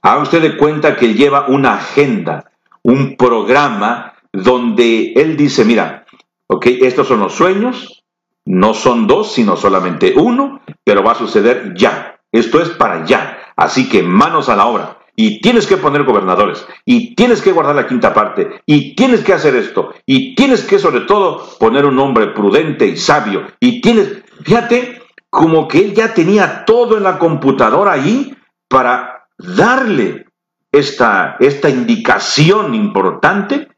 Haga 0.02 0.24
usted 0.24 0.42
de 0.42 0.58
cuenta 0.58 0.96
que 0.96 1.14
lleva 1.14 1.46
una 1.50 1.76
agenda, 1.76 2.50
un 2.82 3.18
programa 3.18 4.14
donde 4.34 5.14
él 5.14 5.38
dice, 5.38 5.64
mira, 5.64 6.08
ok, 6.48 6.66
estos 6.82 7.08
son 7.08 7.20
los 7.20 7.34
sueños, 7.34 8.04
no 8.46 8.74
son 8.74 9.06
dos, 9.06 9.32
sino 9.32 9.56
solamente 9.56 10.16
uno, 10.18 10.62
pero 10.84 11.04
va 11.04 11.12
a 11.12 11.16
suceder 11.16 11.76
ya. 11.76 12.20
Esto 12.32 12.60
es 12.60 12.70
para 12.70 13.06
ya. 13.06 13.37
Así 13.58 13.90
que 13.90 14.04
manos 14.04 14.48
a 14.48 14.56
la 14.56 14.68
obra. 14.68 15.00
Y 15.16 15.42
tienes 15.42 15.66
que 15.66 15.78
poner 15.78 16.04
gobernadores. 16.04 16.66
Y 16.86 17.16
tienes 17.16 17.42
que 17.42 17.52
guardar 17.52 17.76
la 17.76 17.88
quinta 17.88 18.14
parte. 18.14 18.62
Y 18.68 18.96
tienes 18.96 19.24
que 19.24 19.34
hacer 19.34 19.56
esto. 19.56 19.94
Y 20.06 20.36
tienes 20.36 20.64
que 20.64 20.78
sobre 20.78 21.02
todo 21.02 21.44
poner 21.60 21.86
un 21.86 21.98
hombre 21.98 22.28
prudente 22.28 22.86
y 22.86 22.96
sabio. 22.98 23.48
Y 23.60 23.82
tienes, 23.82 24.24
fíjate, 24.44 25.02
como 25.30 25.68
que 25.68 25.80
él 25.80 25.96
ya 25.96 26.14
tenía 26.14 26.66
todo 26.66 26.98
en 26.98 27.04
la 27.04 27.18
computadora 27.18 27.94
ahí 27.94 28.38
para 28.70 29.28
darle 29.40 30.28
esta, 30.72 31.38
esta 31.40 31.70
indicación 31.70 32.76
importante 32.76 33.70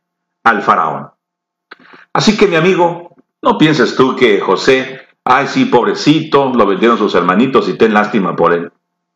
al 0.44 0.62
faraón. 0.62 1.12
Así 2.12 2.36
que 2.36 2.48
mi 2.48 2.58
amigo, 2.58 3.16
no 3.42 3.58
pienses 3.58 3.96
tú 3.96 4.16
que 4.16 4.42
José, 4.42 5.08
ay 5.24 5.48
sí, 5.48 5.66
pobrecito, 5.66 6.52
lo 6.54 6.66
vendieron 6.66 6.98
sus 6.98 7.16
hermanitos 7.16 7.70
y 7.70 7.78
ten 7.78 7.94
lástima 7.94 8.36
por 8.36 8.54
él. 8.54 8.72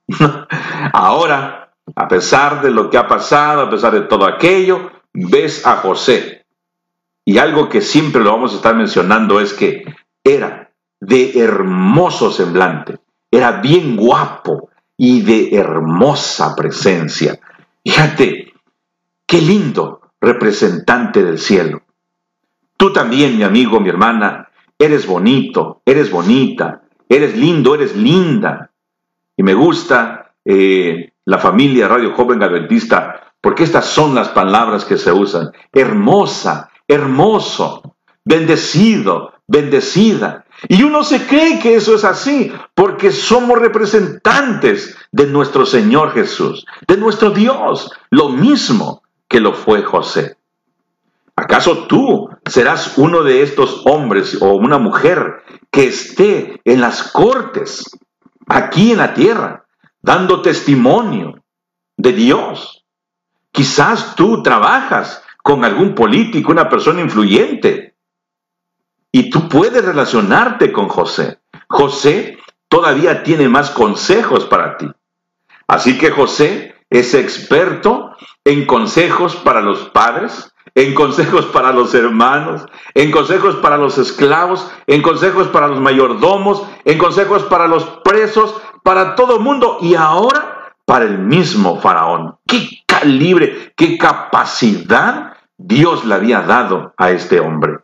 Ahora, 0.94 1.74
a 1.96 2.08
pesar 2.08 2.62
de 2.62 2.72
lo 2.72 2.90
que 2.90 2.98
ha 2.98 3.08
pasado, 3.08 3.62
a 3.62 3.70
pesar 3.70 3.94
de 3.94 4.02
todo 4.02 4.26
aquello, 4.26 4.92
ves 5.14 5.66
a 5.66 5.78
José. 5.78 6.46
Y 7.26 7.38
algo 7.38 7.70
que 7.70 7.82
siempre 7.82 8.22
lo 8.22 8.32
vamos 8.32 8.54
a 8.54 8.58
estar 8.58 8.76
mencionando 8.76 9.40
es 9.40 9.54
que 9.54 9.86
era 10.24 10.72
de 11.00 11.40
hermoso 11.40 12.32
semblante, 12.32 13.00
era 13.32 13.62
bien 13.62 13.96
guapo 13.96 14.70
y 14.98 15.22
de 15.22 15.56
hermosa 15.56 16.56
presencia. 16.56 17.40
Fíjate, 17.84 18.54
qué 19.26 19.42
lindo 19.42 20.02
representante 20.22 21.24
del 21.24 21.38
cielo. 21.38 21.82
Tú 22.78 22.94
también, 22.94 23.38
mi 23.38 23.44
amigo, 23.44 23.80
mi 23.80 23.90
hermana, 23.90 24.50
eres 24.78 25.06
bonito, 25.06 25.82
eres 25.86 26.12
bonita, 26.12 26.84
eres 27.10 27.36
lindo, 27.36 27.76
eres 27.76 27.96
linda. 27.96 28.72
Y 29.36 29.44
me 29.44 29.54
gusta 29.54 30.34
eh, 30.46 31.14
la 31.26 31.38
familia 31.38 31.88
Radio 31.88 32.14
Joven 32.14 32.44
Adventista 32.44 33.34
porque 33.42 33.64
estas 33.64 33.86
son 33.86 34.16
las 34.16 34.30
palabras 34.30 34.86
que 34.86 34.98
se 34.98 35.12
usan. 35.12 35.52
Hermosa, 35.74 36.70
hermoso, 36.88 37.96
bendecido, 38.24 39.34
bendecida. 39.48 40.46
Y 40.70 40.84
uno 40.84 41.04
se 41.04 41.26
cree 41.28 41.60
que 41.60 41.76
eso 41.76 41.96
es 41.96 42.06
así 42.06 42.54
porque 42.74 43.12
somos 43.12 43.60
representantes 43.60 44.96
de 45.12 45.28
nuestro 45.28 45.66
Señor 45.66 46.14
Jesús, 46.14 46.66
de 46.88 46.96
nuestro 46.96 47.32
Dios, 47.32 47.92
lo 48.10 48.30
mismo 48.30 49.04
que 49.28 49.42
lo 49.42 49.54
fue 49.54 49.84
José. 49.84 50.38
¿Acaso 51.36 51.88
tú 51.88 52.30
serás 52.46 52.98
uno 52.98 53.24
de 53.24 53.42
estos 53.42 53.82
hombres 53.86 54.42
o 54.42 54.54
una 54.54 54.78
mujer 54.78 55.44
que 55.72 55.88
esté 55.88 56.62
en 56.64 56.80
las 56.80 57.12
cortes 57.12 57.90
aquí 58.48 58.92
en 58.92 58.98
la 58.98 59.14
tierra, 59.14 59.66
dando 60.02 60.42
testimonio 60.42 61.44
de 61.98 62.14
Dios. 62.14 62.86
Quizás 63.52 64.16
tú 64.16 64.42
trabajas 64.44 65.24
con 65.42 65.66
algún 65.66 65.94
político, 65.94 66.52
una 66.52 66.70
persona 66.70 67.02
influyente, 67.02 67.96
y 69.12 69.30
tú 69.30 69.48
puedes 69.48 69.86
relacionarte 69.86 70.72
con 70.72 70.88
José. 70.88 71.40
José 71.68 72.40
todavía 72.68 73.24
tiene 73.24 73.48
más 73.48 73.70
consejos 73.70 74.46
para 74.46 74.78
ti. 74.78 74.88
Así 75.68 75.98
que 75.98 76.10
José 76.10 76.76
es 76.90 77.14
experto 77.14 78.16
en 78.44 78.66
consejos 78.66 79.36
para 79.36 79.62
los 79.62 79.90
padres, 79.90 80.53
en 80.76 80.94
consejos 80.94 81.46
para 81.48 81.72
los 81.72 81.94
hermanos, 81.94 82.66
en 82.94 83.12
consejos 83.12 83.56
para 83.58 83.78
los 83.78 83.98
esclavos, 83.98 84.72
en 84.88 85.02
consejos 85.02 85.48
para 85.48 85.68
los 85.68 85.80
mayordomos, 85.80 86.64
en 86.86 86.98
consejos 86.98 87.44
para 87.44 87.68
los 87.68 87.84
presos, 88.04 88.56
para 88.84 89.16
todo 89.16 89.40
mundo 89.40 89.78
y 89.82 89.96
ahora 89.96 90.74
para 90.86 91.06
el 91.06 91.20
mismo 91.20 91.80
faraón. 91.80 92.38
¿Qué 92.48 92.84
calibre, 92.86 93.74
qué 93.76 93.98
capacidad 93.98 95.38
Dios 95.58 96.06
le 96.06 96.16
había 96.16 96.42
dado 96.42 96.94
a 96.98 97.12
este 97.12 97.40
hombre? 97.40 97.80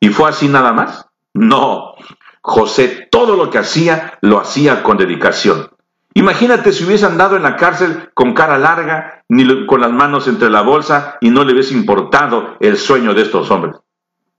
¿Y 0.00 0.08
fue 0.08 0.30
así 0.30 0.48
nada 0.48 0.72
más? 0.72 1.06
No. 1.34 1.94
José 2.42 3.08
todo 3.10 3.36
lo 3.36 3.50
que 3.50 3.58
hacía 3.58 4.18
lo 4.22 4.40
hacía 4.40 4.82
con 4.82 4.96
dedicación. 4.96 5.70
Imagínate 6.14 6.72
si 6.72 6.84
hubiese 6.84 7.06
andado 7.06 7.36
en 7.36 7.42
la 7.42 7.56
cárcel 7.56 8.10
con 8.14 8.34
cara 8.34 8.58
larga, 8.58 9.24
ni 9.28 9.66
con 9.66 9.80
las 9.80 9.92
manos 9.92 10.26
entre 10.26 10.50
la 10.50 10.62
bolsa 10.62 11.18
y 11.20 11.30
no 11.30 11.44
le 11.44 11.52
hubiese 11.52 11.74
importado 11.74 12.56
el 12.60 12.76
sueño 12.76 13.14
de 13.14 13.22
estos 13.22 13.50
hombres. 13.50 13.76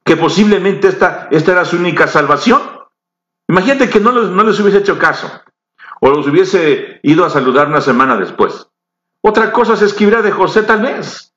Que 0.04 0.18
posiblemente 0.18 0.90
esta, 0.90 1.28
esta 1.32 1.52
era 1.54 1.66
su 1.66 1.78
única 1.78 2.08
salvación. 2.08 2.62
Imagínate 3.48 3.90
que 3.90 4.00
no 4.00 4.12
les, 4.12 4.30
no 4.30 4.44
les 4.44 4.60
hubiese 4.60 4.80
hecho 4.80 4.98
caso 4.98 5.32
o 6.02 6.10
los 6.10 6.28
hubiese 6.28 7.00
ido 7.04 7.24
a 7.24 7.30
saludar 7.30 7.68
una 7.68 7.80
semana 7.80 8.18
después. 8.18 8.68
Otra 9.22 9.52
cosa 9.52 9.76
se 9.76 9.86
escribirá 9.86 10.22
de 10.22 10.32
José 10.32 10.64
tal 10.64 10.82
vez. 10.82 11.34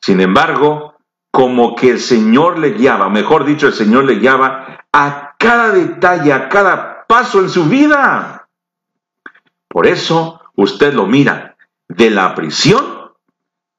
Sin 0.00 0.20
embargo, 0.20 0.94
como 1.32 1.74
que 1.74 1.90
el 1.90 2.00
Señor 2.00 2.58
le 2.58 2.70
guiaba, 2.70 3.08
mejor 3.10 3.44
dicho, 3.44 3.66
el 3.66 3.74
Señor 3.74 4.04
le 4.04 4.14
guiaba 4.14 4.86
a 4.92 5.34
cada 5.36 5.70
detalle, 5.70 6.32
a 6.32 6.48
cada 6.48 7.06
paso 7.06 7.40
en 7.40 7.50
su 7.50 7.64
vida. 7.64 8.39
Por 9.70 9.86
eso 9.86 10.40
usted 10.56 10.92
lo 10.92 11.06
mira 11.06 11.56
de 11.88 12.10
la 12.10 12.34
prisión 12.34 13.12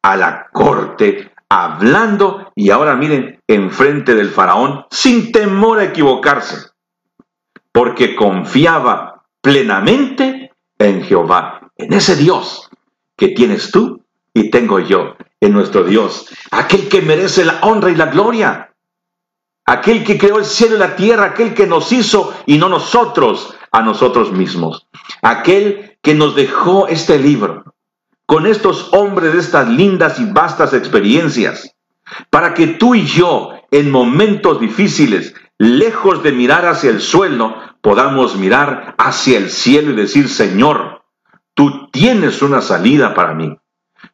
a 0.02 0.16
la 0.16 0.48
corte, 0.52 1.34
hablando 1.50 2.52
y 2.56 2.70
ahora 2.70 2.96
miren, 2.96 3.42
enfrente 3.46 4.16
del 4.16 4.30
faraón, 4.30 4.86
sin 4.90 5.34
temor 5.34 5.80
a 5.80 5.84
equivocarse, 5.84 6.70
porque 7.74 8.16
confiaba 8.16 9.26
plenamente 9.42 10.54
en 10.80 11.04
Jehová, 11.04 11.72
en 11.76 11.92
ese 11.92 12.16
Dios 12.16 12.70
que 13.18 13.30
tienes 13.30 13.70
tú 13.70 14.02
y 14.34 14.50
tengo 14.50 14.80
yo, 14.80 15.18
en 15.42 15.52
nuestro 15.52 15.84
Dios, 15.84 16.30
aquel 16.52 16.88
que 16.88 17.02
merece 17.02 17.44
la 17.44 17.60
honra 17.64 17.92
y 17.92 17.96
la 17.96 18.06
gloria, 18.06 18.74
aquel 19.66 20.06
que 20.06 20.18
creó 20.18 20.38
el 20.38 20.46
cielo 20.46 20.78
y 20.78 20.80
la 20.80 20.96
tierra, 20.96 21.26
aquel 21.26 21.54
que 21.54 21.68
nos 21.68 21.92
hizo 21.92 22.34
y 22.46 22.58
no 22.58 22.70
nosotros 22.70 23.56
a 23.72 23.82
nosotros 23.82 24.32
mismos. 24.32 24.88
Aquel 25.22 25.98
que 26.02 26.14
nos 26.14 26.36
dejó 26.36 26.88
este 26.88 27.20
libro, 27.20 27.74
con 28.26 28.46
estos 28.46 28.94
hombres 28.94 29.34
de 29.34 29.40
estas 29.40 29.68
lindas 29.68 30.20
y 30.20 30.26
vastas 30.26 30.74
experiencias, 30.74 31.76
para 32.30 32.54
que 32.54 32.68
tú 32.68 32.96
y 32.96 33.06
yo, 33.06 33.52
en 33.72 33.92
momentos 33.92 34.60
difíciles, 34.60 35.34
lejos 35.58 36.24
de 36.24 36.32
mirar 36.32 36.66
hacia 36.66 36.90
el 36.90 37.02
suelo, 37.02 37.56
podamos 37.82 38.36
mirar 38.36 38.96
hacia 38.98 39.38
el 39.38 39.50
cielo 39.50 39.92
y 39.92 39.96
decir, 39.96 40.28
Señor, 40.30 41.04
tú 41.54 41.90
tienes 41.92 42.42
una 42.42 42.62
salida 42.62 43.14
para 43.14 43.34
mí. 43.34 43.58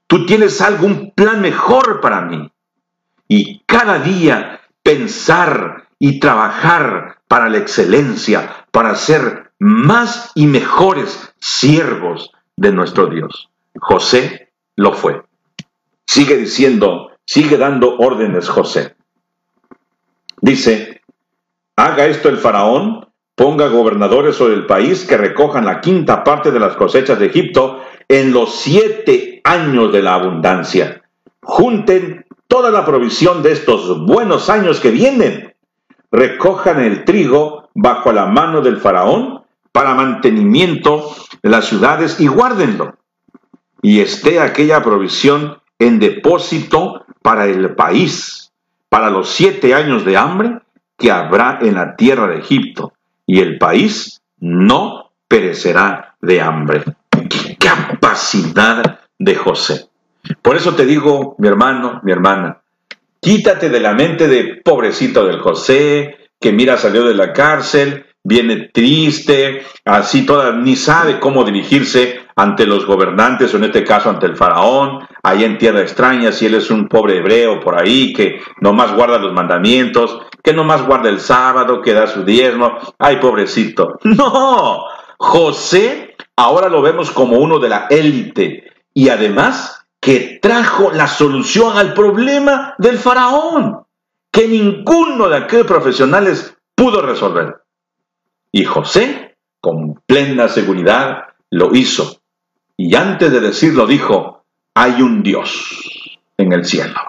Tú 0.07 0.25
tienes 0.25 0.61
algún 0.61 1.11
plan 1.11 1.41
mejor 1.41 2.01
para 2.01 2.21
mí. 2.21 2.51
Y 3.27 3.63
cada 3.65 3.99
día 3.99 4.61
pensar 4.83 5.87
y 5.99 6.19
trabajar 6.19 7.19
para 7.27 7.49
la 7.49 7.57
excelencia, 7.57 8.65
para 8.71 8.95
ser 8.95 9.46
más 9.59 10.31
y 10.35 10.47
mejores 10.47 11.33
siervos 11.39 12.31
de 12.55 12.71
nuestro 12.71 13.07
Dios. 13.07 13.49
José 13.79 14.49
lo 14.75 14.93
fue. 14.93 15.21
Sigue 16.05 16.37
diciendo, 16.37 17.11
sigue 17.25 17.57
dando 17.57 17.97
órdenes 17.97 18.49
José. 18.49 18.95
Dice, 20.41 21.01
haga 21.75 22.05
esto 22.05 22.29
el 22.29 22.37
faraón, 22.37 23.07
ponga 23.35 23.67
gobernadores 23.67 24.35
sobre 24.35 24.53
el 24.53 24.65
país 24.65 25.05
que 25.05 25.17
recojan 25.17 25.65
la 25.65 25.81
quinta 25.81 26.23
parte 26.23 26.51
de 26.51 26.59
las 26.59 26.75
cosechas 26.75 27.19
de 27.19 27.27
Egipto 27.27 27.81
en 28.07 28.31
los 28.31 28.55
siete 28.55 29.41
años 29.43 29.91
de 29.91 30.01
la 30.01 30.13
abundancia. 30.13 31.01
Junten 31.41 32.25
toda 32.47 32.71
la 32.71 32.85
provisión 32.85 33.43
de 33.43 33.51
estos 33.51 34.05
buenos 34.05 34.49
años 34.49 34.79
que 34.79 34.91
vienen. 34.91 35.53
Recojan 36.11 36.79
el 36.79 37.03
trigo 37.03 37.69
bajo 37.73 38.11
la 38.11 38.27
mano 38.27 38.61
del 38.61 38.77
faraón 38.77 39.43
para 39.77 39.93
mantenimiento 39.93 41.15
de 41.43 41.49
las 41.51 41.65
ciudades 41.65 42.19
y 42.19 42.25
guárdenlo. 42.25 42.97
Y 43.83 43.99
esté 43.99 44.39
aquella 44.39 44.81
provisión 44.81 45.59
en 45.77 45.99
depósito 45.99 47.05
para 47.21 47.45
el 47.45 47.75
país, 47.75 48.51
para 48.89 49.11
los 49.11 49.29
siete 49.29 49.75
años 49.75 50.03
de 50.03 50.17
hambre 50.17 50.61
que 50.97 51.11
habrá 51.11 51.59
en 51.61 51.75
la 51.75 51.95
tierra 51.95 52.25
de 52.25 52.39
Egipto, 52.39 52.93
y 53.27 53.39
el 53.39 53.59
país 53.59 54.23
no 54.39 55.11
perecerá 55.27 56.15
de 56.21 56.41
hambre. 56.41 56.83
¡Qué 57.11 57.55
capacidad 57.57 59.01
de 59.19 59.35
José! 59.35 59.89
Por 60.41 60.55
eso 60.55 60.73
te 60.73 60.87
digo, 60.87 61.35
mi 61.37 61.49
hermano, 61.49 61.99
mi 62.01 62.11
hermana, 62.11 62.61
quítate 63.21 63.69
de 63.69 63.79
la 63.79 63.93
mente 63.93 64.27
de 64.27 64.59
pobrecito 64.65 65.23
del 65.27 65.39
José, 65.39 66.15
que 66.41 66.51
mira 66.51 66.77
salió 66.77 67.03
de 67.03 67.13
la 67.13 67.31
cárcel, 67.31 68.06
viene 68.27 68.69
triste, 68.73 69.65
así 69.85 70.25
toda, 70.25 70.51
ni 70.51 70.75
sabe 70.75 71.17
cómo 71.19 71.45
dirigirse 71.45 72.19
ante 72.35 72.65
los 72.65 72.85
gobernantes, 72.85 73.53
o 73.53 73.57
en 73.57 73.63
este 73.63 73.85
caso 73.85 74.09
ante 74.09 74.25
el 74.25 74.35
faraón, 74.35 75.07
ahí 75.23 75.45
en 75.45 75.57
tierra 75.57 75.81
extraña, 75.81 76.33
si 76.33 76.45
él 76.45 76.55
es 76.55 76.69
un 76.69 76.89
pobre 76.89 77.17
hebreo 77.17 77.61
por 77.61 77.79
ahí, 77.79 78.11
que 78.11 78.41
nomás 78.59 78.93
guarda 78.93 79.17
los 79.17 79.33
mandamientos, 79.33 80.19
que 80.43 80.53
nomás 80.53 80.85
guarda 80.85 81.07
el 81.09 81.21
sábado, 81.21 81.81
que 81.81 81.93
da 81.93 82.05
su 82.05 82.25
diezmo, 82.25 82.77
ay 82.99 83.17
pobrecito. 83.17 83.97
No, 84.03 84.83
José 85.17 86.15
ahora 86.35 86.69
lo 86.69 86.81
vemos 86.81 87.11
como 87.11 87.37
uno 87.37 87.59
de 87.59 87.69
la 87.69 87.87
élite 87.89 88.71
y 88.93 89.09
además 89.09 89.85
que 90.01 90.39
trajo 90.41 90.91
la 90.91 91.07
solución 91.07 91.77
al 91.77 91.93
problema 91.93 92.75
del 92.77 92.97
faraón, 92.97 93.85
que 94.31 94.47
ninguno 94.47 95.29
de 95.29 95.37
aquellos 95.37 95.65
profesionales 95.65 96.55
pudo 96.75 97.01
resolver. 97.01 97.66
Y 98.51 98.65
José, 98.65 99.37
con 99.59 100.01
plena 100.05 100.47
seguridad, 100.47 101.25
lo 101.49 101.75
hizo. 101.75 102.21
Y 102.75 102.95
antes 102.95 103.31
de 103.31 103.39
decirlo 103.39 103.87
dijo, 103.87 104.45
hay 104.73 105.01
un 105.01 105.23
Dios 105.23 106.19
en 106.37 106.53
el 106.53 106.65
cielo. 106.65 106.99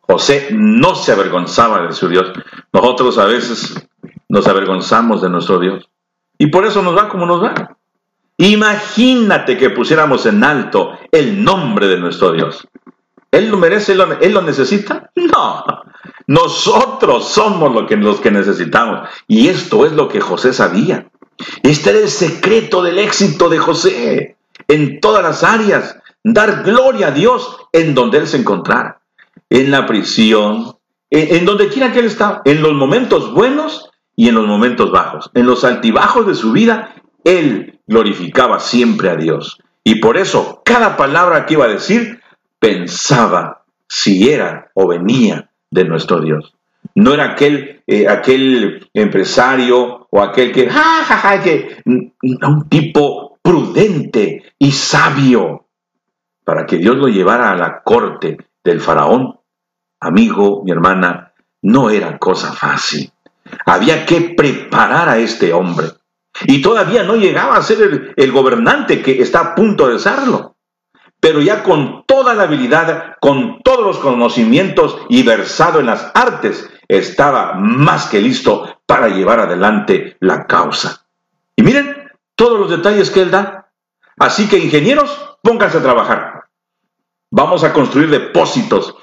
José 0.00 0.48
no 0.52 0.94
se 0.94 1.12
avergonzaba 1.12 1.86
de 1.86 1.92
su 1.92 2.08
Dios. 2.08 2.32
Nosotros 2.72 3.18
a 3.18 3.26
veces 3.26 3.88
nos 4.28 4.46
avergonzamos 4.46 5.22
de 5.22 5.30
nuestro 5.30 5.58
Dios. 5.58 5.88
Y 6.38 6.46
por 6.48 6.66
eso 6.66 6.82
nos 6.82 6.96
va 6.96 7.08
como 7.08 7.24
nos 7.24 7.42
va. 7.42 7.76
Imagínate 8.36 9.56
que 9.56 9.70
pusiéramos 9.70 10.26
en 10.26 10.42
alto 10.42 10.98
el 11.12 11.44
nombre 11.44 11.86
de 11.86 11.98
nuestro 11.98 12.32
Dios. 12.32 12.66
¿Él 13.30 13.48
lo 13.48 13.56
merece? 13.56 13.92
¿Él 13.92 14.32
lo, 14.34 14.42
necesita? 14.42 15.10
No. 15.14 15.64
Nosotros 16.26 17.28
somos 17.28 17.72
lo 17.74 17.86
que, 17.86 17.96
los 17.96 18.20
que 18.20 18.30
necesitamos. 18.30 19.08
Y 19.26 19.48
esto 19.48 19.86
es 19.86 19.92
lo 19.92 20.08
que 20.08 20.20
José 20.20 20.52
sabía. 20.52 21.06
Este 21.62 21.90
era 21.90 21.98
el 22.00 22.08
secreto 22.08 22.82
del 22.82 22.98
éxito 22.98 23.48
de 23.48 23.58
José 23.58 24.36
en 24.68 25.00
todas 25.00 25.22
las 25.22 25.44
áreas. 25.44 25.98
Dar 26.24 26.62
gloria 26.62 27.08
a 27.08 27.10
Dios 27.12 27.56
en 27.72 27.94
donde 27.94 28.18
él 28.18 28.26
se 28.26 28.38
encontrara. 28.38 29.00
En 29.50 29.70
la 29.70 29.86
prisión, 29.86 30.76
en, 31.10 31.36
en 31.36 31.44
donde 31.44 31.68
quiera 31.68 31.92
que 31.92 32.00
él 32.00 32.06
estaba. 32.06 32.42
En 32.44 32.62
los 32.62 32.74
momentos 32.74 33.32
buenos 33.32 33.90
y 34.16 34.28
en 34.28 34.34
los 34.34 34.46
momentos 34.46 34.90
bajos. 34.90 35.30
En 35.34 35.46
los 35.46 35.64
altibajos 35.64 36.26
de 36.26 36.34
su 36.34 36.52
vida, 36.52 36.94
él 37.24 37.80
glorificaba 37.86 38.60
siempre 38.60 39.10
a 39.10 39.16
Dios. 39.16 39.58
Y 39.84 39.96
por 39.96 40.16
eso, 40.16 40.62
cada 40.64 40.96
palabra 40.96 41.44
que 41.44 41.54
iba 41.54 41.64
a 41.64 41.68
decir, 41.68 42.20
pensaba 42.58 43.64
si 43.88 44.30
era 44.30 44.70
o 44.74 44.86
venía 44.86 45.50
de 45.72 45.84
nuestro 45.84 46.20
Dios. 46.20 46.54
No 46.94 47.14
era 47.14 47.32
aquel, 47.32 47.82
eh, 47.86 48.06
aquel 48.06 48.88
empresario 48.92 50.06
o 50.10 50.20
aquel 50.20 50.52
que, 50.52 50.68
ja, 50.68 51.42
que, 51.42 51.82
un 51.84 52.68
tipo 52.68 53.38
prudente 53.42 54.54
y 54.58 54.70
sabio 54.70 55.66
para 56.44 56.66
que 56.66 56.76
Dios 56.76 56.96
lo 56.96 57.08
llevara 57.08 57.50
a 57.50 57.56
la 57.56 57.82
corte 57.82 58.36
del 58.62 58.80
faraón. 58.80 59.40
Amigo, 60.00 60.62
mi 60.64 60.72
hermana, 60.72 61.32
no 61.62 61.88
era 61.90 62.18
cosa 62.18 62.52
fácil. 62.52 63.10
Había 63.64 64.04
que 64.04 64.34
preparar 64.36 65.08
a 65.08 65.18
este 65.18 65.52
hombre. 65.52 65.86
Y 66.46 66.60
todavía 66.60 67.04
no 67.04 67.16
llegaba 67.16 67.56
a 67.56 67.62
ser 67.62 68.12
el 68.14 68.32
gobernante 68.32 69.00
que 69.00 69.22
está 69.22 69.40
a 69.40 69.54
punto 69.54 69.88
de 69.88 69.98
serlo 69.98 70.51
pero 71.22 71.40
ya 71.40 71.62
con 71.62 72.02
toda 72.04 72.34
la 72.34 72.42
habilidad, 72.42 73.14
con 73.20 73.62
todos 73.62 73.86
los 73.86 73.98
conocimientos 73.98 74.98
y 75.08 75.22
versado 75.22 75.78
en 75.78 75.86
las 75.86 76.10
artes, 76.14 76.68
estaba 76.88 77.54
más 77.54 78.06
que 78.06 78.20
listo 78.20 78.80
para 78.86 79.06
llevar 79.06 79.38
adelante 79.38 80.16
la 80.18 80.48
causa. 80.48 81.06
Y 81.54 81.62
miren 81.62 82.10
todos 82.34 82.58
los 82.58 82.70
detalles 82.70 83.10
que 83.10 83.22
él 83.22 83.30
da. 83.30 83.70
Así 84.18 84.48
que 84.48 84.58
ingenieros, 84.58 85.36
pónganse 85.44 85.78
a 85.78 85.82
trabajar. 85.82 86.46
Vamos 87.30 87.62
a 87.62 87.72
construir 87.72 88.10
depósitos, 88.10 88.96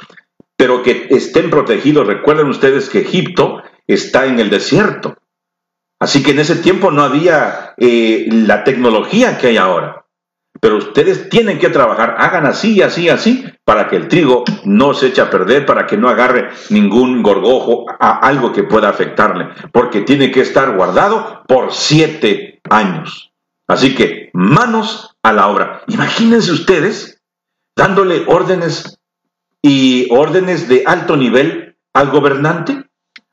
pero 0.58 0.84
que 0.84 1.08
estén 1.12 1.49
protegidos. 1.49 2.05
Recuerden 2.05 2.49
ustedes 2.49 2.89
que 2.89 2.99
Egipto 2.99 3.63
está 3.88 4.25
en 4.25 4.41
el 4.41 4.49
desierto. 4.49 5.15
Así 5.99 6.21
que 6.21 6.32
en 6.32 6.39
ese 6.39 6.58
tiempo 6.58 6.91
no 6.91 7.01
había 7.01 7.75
eh, 7.77 8.27
la 8.29 8.65
tecnología 8.65 9.38
que 9.38 9.47
hay 9.47 9.58
ahora. 9.58 9.98
Pero 10.61 10.77
ustedes 10.77 11.29
tienen 11.29 11.57
que 11.57 11.69
trabajar, 11.69 12.15
hagan 12.19 12.45
así, 12.45 12.81
así, 12.81 13.07
así, 13.09 13.45
para 13.63 13.87
que 13.87 13.95
el 13.95 14.07
trigo 14.07 14.43
no 14.65 14.93
se 14.93 15.07
eche 15.07 15.21
a 15.21 15.29
perder, 15.29 15.65
para 15.65 15.87
que 15.87 15.97
no 15.97 16.09
agarre 16.09 16.49
ningún 16.69 17.23
gorgojo 17.23 17.85
a 17.99 18.19
algo 18.19 18.51
que 18.51 18.63
pueda 18.63 18.89
afectarle, 18.89 19.49
porque 19.71 20.01
tiene 20.01 20.31
que 20.31 20.41
estar 20.41 20.75
guardado 20.75 21.43
por 21.47 21.71
siete 21.71 22.61
años. 22.69 23.31
Así 23.67 23.95
que 23.95 24.31
manos 24.33 25.15
a 25.23 25.31
la 25.31 25.47
obra. 25.47 25.83
Imagínense 25.87 26.51
ustedes 26.51 27.21
dándole 27.75 28.25
órdenes 28.27 28.99
y 29.61 30.07
órdenes 30.11 30.67
de 30.67 30.83
alto 30.85 31.15
nivel 31.15 31.77
al 31.93 32.09
gobernante, 32.09 32.83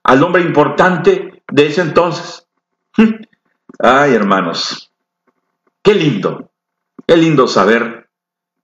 al 0.05 0.23
hombre 0.23 0.43
importante 0.43 1.43
de 1.51 1.67
ese 1.67 1.81
entonces. 1.81 2.47
Ay, 3.79 4.15
hermanos, 4.15 4.93
qué 5.83 5.95
lindo 5.95 6.51
es 7.07 7.19
lindo 7.19 7.47
saber 7.47 8.09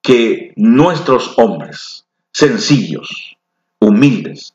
que 0.03 0.53
nuestros 0.57 1.35
hombres, 1.39 2.07
sencillos, 2.33 3.37
humildes, 3.79 4.55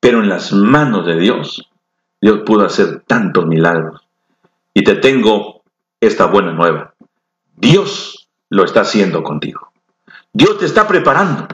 pero 0.00 0.20
en 0.20 0.28
las 0.28 0.52
manos 0.52 1.06
de 1.06 1.16
Dios, 1.18 1.68
Dios 2.20 2.40
pudo 2.46 2.64
hacer 2.64 3.02
tantos 3.06 3.46
milagros. 3.46 4.02
Y 4.72 4.84
te 4.84 4.94
tengo 4.94 5.62
esta 6.00 6.26
buena 6.26 6.52
nueva. 6.52 6.94
Dios 7.56 8.28
lo 8.50 8.64
está 8.64 8.82
haciendo 8.82 9.22
contigo. 9.22 9.72
Dios 10.32 10.58
te 10.58 10.66
está 10.66 10.86
preparando 10.86 11.48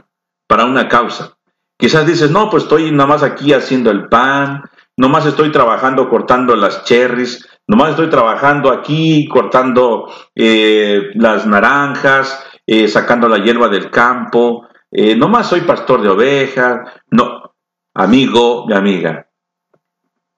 para 0.45 0.65
una 0.65 0.89
causa. 0.89 1.37
Quizás 1.77 2.05
dices, 2.05 2.29
no, 2.31 2.49
pues 2.49 2.63
estoy 2.63 2.91
nada 2.91 3.07
más 3.07 3.23
aquí 3.23 3.53
haciendo 3.53 3.91
el 3.91 4.07
pan, 4.07 4.63
nomás 4.95 5.25
estoy 5.25 5.51
trabajando 5.51 6.09
cortando 6.09 6.55
las 6.55 6.83
cherries, 6.83 7.47
Nomás 7.67 7.91
estoy 7.91 8.09
trabajando 8.09 8.71
aquí, 8.71 9.27
cortando 9.27 10.11
eh, 10.35 11.11
las 11.15 11.45
naranjas, 11.45 12.43
eh, 12.67 12.87
sacando 12.87 13.29
la 13.29 13.37
hierba 13.37 13.69
del 13.69 13.89
campo. 13.89 14.67
Eh, 14.91 15.15
nomás 15.15 15.47
soy 15.47 15.61
pastor 15.61 16.01
de 16.01 16.09
ovejas. 16.09 16.91
No, 17.09 17.55
amigo 17.93 18.65
mi 18.67 18.75
amiga. 18.75 19.27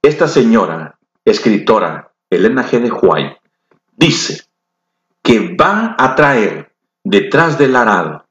Esta 0.02 0.28
señora, 0.28 1.00
escritora, 1.24 2.12
Elena 2.30 2.64
G. 2.64 2.80
de 2.80 2.92
Huay, 2.92 3.38
dice 3.92 4.44
que 5.24 5.56
va 5.56 5.96
a 5.98 6.14
traer 6.14 6.72
detrás 7.04 7.58
del 7.58 7.76
arado 7.76 8.26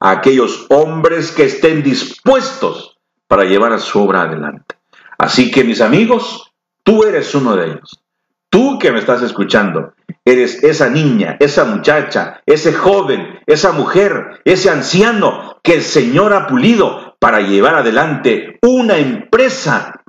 a 0.00 0.10
aquellos 0.10 0.66
hombres 0.70 1.30
que 1.30 1.44
estén 1.44 1.84
dispuestos 1.84 2.98
para 3.28 3.44
llevar 3.44 3.72
a 3.72 3.78
su 3.78 4.02
obra 4.02 4.22
adelante. 4.22 4.74
Así 5.18 5.52
que 5.52 5.62
mis 5.62 5.80
amigos, 5.80 6.52
tú 6.82 7.04
eres 7.04 7.32
uno 7.34 7.54
de 7.54 7.66
ellos. 7.66 7.99
Tú 8.50 8.80
que 8.80 8.90
me 8.90 8.98
estás 8.98 9.22
escuchando, 9.22 9.94
eres 10.24 10.64
esa 10.64 10.90
niña, 10.90 11.36
esa 11.38 11.64
muchacha, 11.64 12.42
ese 12.46 12.72
joven, 12.72 13.38
esa 13.46 13.70
mujer, 13.70 14.40
ese 14.44 14.70
anciano 14.70 15.60
que 15.62 15.74
el 15.74 15.82
Señor 15.82 16.32
ha 16.32 16.48
pulido 16.48 17.16
para 17.20 17.40
llevar 17.40 17.76
adelante 17.76 18.58
una 18.62 18.98
empresa. 18.98 20.02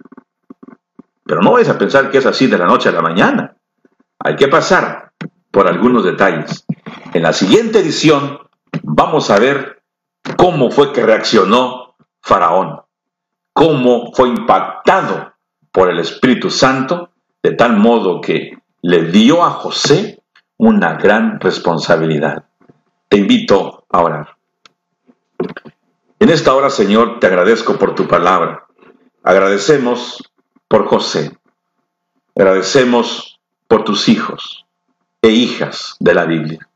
Pero 1.24 1.42
no 1.42 1.52
vayas 1.52 1.70
a 1.70 1.78
pensar 1.78 2.10
que 2.10 2.18
es 2.18 2.26
así 2.26 2.48
de 2.48 2.58
la 2.58 2.66
noche 2.66 2.89
a 2.89 2.94
la 2.94 3.04
mañana. 3.04 3.56
Hay 4.18 4.36
que 4.36 4.48
pasar 4.48 5.12
por 5.52 5.68
algunos 5.68 6.04
detalles. 6.04 6.66
En 7.14 7.22
la 7.22 7.34
siguiente 7.34 7.80
edición 7.80 8.39
vamos 8.82 9.30
a 9.30 9.38
ver 9.38 9.84
cómo 10.36 10.72
fue 10.72 10.94
que 10.94 11.06
reaccionó 11.06 11.96
Faraón, 12.22 12.82
cómo 13.54 14.12
fue 14.14 14.30
impactado 14.30 15.34
por 15.72 15.92
el 15.92 16.00
Espíritu 16.00 16.50
Santo 16.50 17.11
de 17.44 17.52
tal 17.52 17.78
modo 17.78 18.22
que 18.22 18.58
le 18.82 19.04
dio 19.06 19.44
a 19.44 19.52
José 19.52 20.22
una 20.58 20.94
gran 20.94 21.39
responsabilidad. 21.39 22.46
Te 23.10 23.18
invito 23.18 23.86
a 23.89 24.02
orar. 24.02 24.38
En 26.20 26.30
esta 26.30 26.54
hora, 26.54 26.70
Señor, 26.70 27.20
te 27.20 27.28
agradezco 27.28 27.78
por 27.78 27.96
tu 27.96 28.08
palabra. 28.08 28.68
Agradecemos 29.24 30.32
por 30.68 30.86
José. 30.86 31.38
Agradecemos 32.36 33.39
por 33.68 33.84
tus 33.84 34.08
hijos 34.08 34.66
e 35.22 35.30
hijas 35.30 35.96
de 36.00 36.14
la 36.14 36.26
Biblia. 36.26 36.68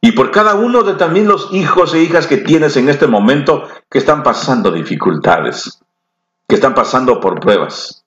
Y 0.00 0.12
por 0.12 0.32
cada 0.32 0.56
uno 0.56 0.82
de 0.82 0.94
también 0.94 1.28
los 1.28 1.52
hijos 1.52 1.94
e 1.94 2.02
hijas 2.02 2.26
que 2.26 2.38
tienes 2.38 2.76
en 2.76 2.88
este 2.88 3.06
momento 3.06 3.68
que 3.88 3.98
están 3.98 4.24
pasando 4.24 4.72
dificultades, 4.72 5.80
que 6.48 6.56
están 6.56 6.74
pasando 6.74 7.20
por 7.20 7.38
pruebas. 7.38 8.01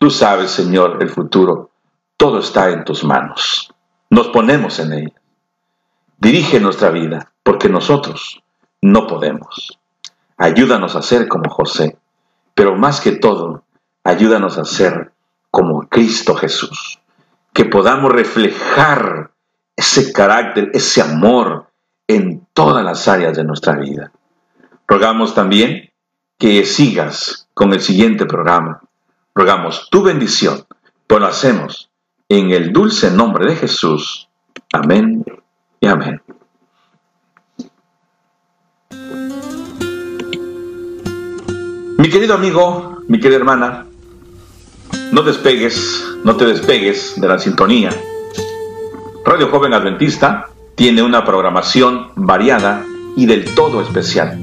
Tú 0.00 0.08
sabes, 0.08 0.50
Señor, 0.50 0.96
el 1.02 1.10
futuro. 1.10 1.72
Todo 2.16 2.38
está 2.38 2.70
en 2.70 2.84
tus 2.84 3.04
manos. 3.04 3.70
Nos 4.08 4.28
ponemos 4.28 4.78
en 4.78 4.94
ella. 4.94 5.20
Dirige 6.16 6.58
nuestra 6.58 6.88
vida, 6.88 7.34
porque 7.42 7.68
nosotros 7.68 8.42
no 8.80 9.06
podemos. 9.06 9.78
Ayúdanos 10.38 10.96
a 10.96 11.02
ser 11.02 11.28
como 11.28 11.50
José, 11.50 11.98
pero 12.54 12.76
más 12.76 13.02
que 13.02 13.12
todo, 13.12 13.64
ayúdanos 14.02 14.56
a 14.56 14.64
ser 14.64 15.12
como 15.50 15.86
Cristo 15.86 16.34
Jesús, 16.34 16.98
que 17.52 17.66
podamos 17.66 18.10
reflejar 18.10 19.32
ese 19.76 20.14
carácter, 20.14 20.70
ese 20.72 21.02
amor 21.02 21.66
en 22.06 22.46
todas 22.54 22.82
las 22.82 23.06
áreas 23.06 23.36
de 23.36 23.44
nuestra 23.44 23.74
vida. 23.74 24.12
Rogamos 24.88 25.34
también 25.34 25.90
que 26.38 26.64
sigas 26.64 27.48
con 27.52 27.74
el 27.74 27.82
siguiente 27.82 28.24
programa. 28.24 28.80
Rogamos 29.40 29.88
tu 29.90 30.02
bendición, 30.02 30.66
pues 31.06 31.18
lo 31.18 31.26
hacemos 31.26 31.88
en 32.28 32.50
el 32.50 32.74
dulce 32.74 33.10
nombre 33.10 33.46
de 33.46 33.56
Jesús. 33.56 34.28
Amén 34.70 35.24
y 35.80 35.86
amén. 35.86 36.20
Mi 41.96 42.10
querido 42.10 42.34
amigo, 42.34 42.98
mi 43.08 43.18
querida 43.18 43.38
hermana, 43.38 43.86
no 45.10 45.22
despegues, 45.22 46.04
no 46.22 46.36
te 46.36 46.44
despegues 46.44 47.18
de 47.18 47.26
la 47.26 47.38
sintonía. 47.38 47.98
Radio 49.24 49.48
Joven 49.48 49.72
Adventista 49.72 50.50
tiene 50.74 51.02
una 51.02 51.24
programación 51.24 52.10
variada 52.14 52.84
y 53.16 53.24
del 53.24 53.54
todo 53.54 53.80
especial. 53.80 54.38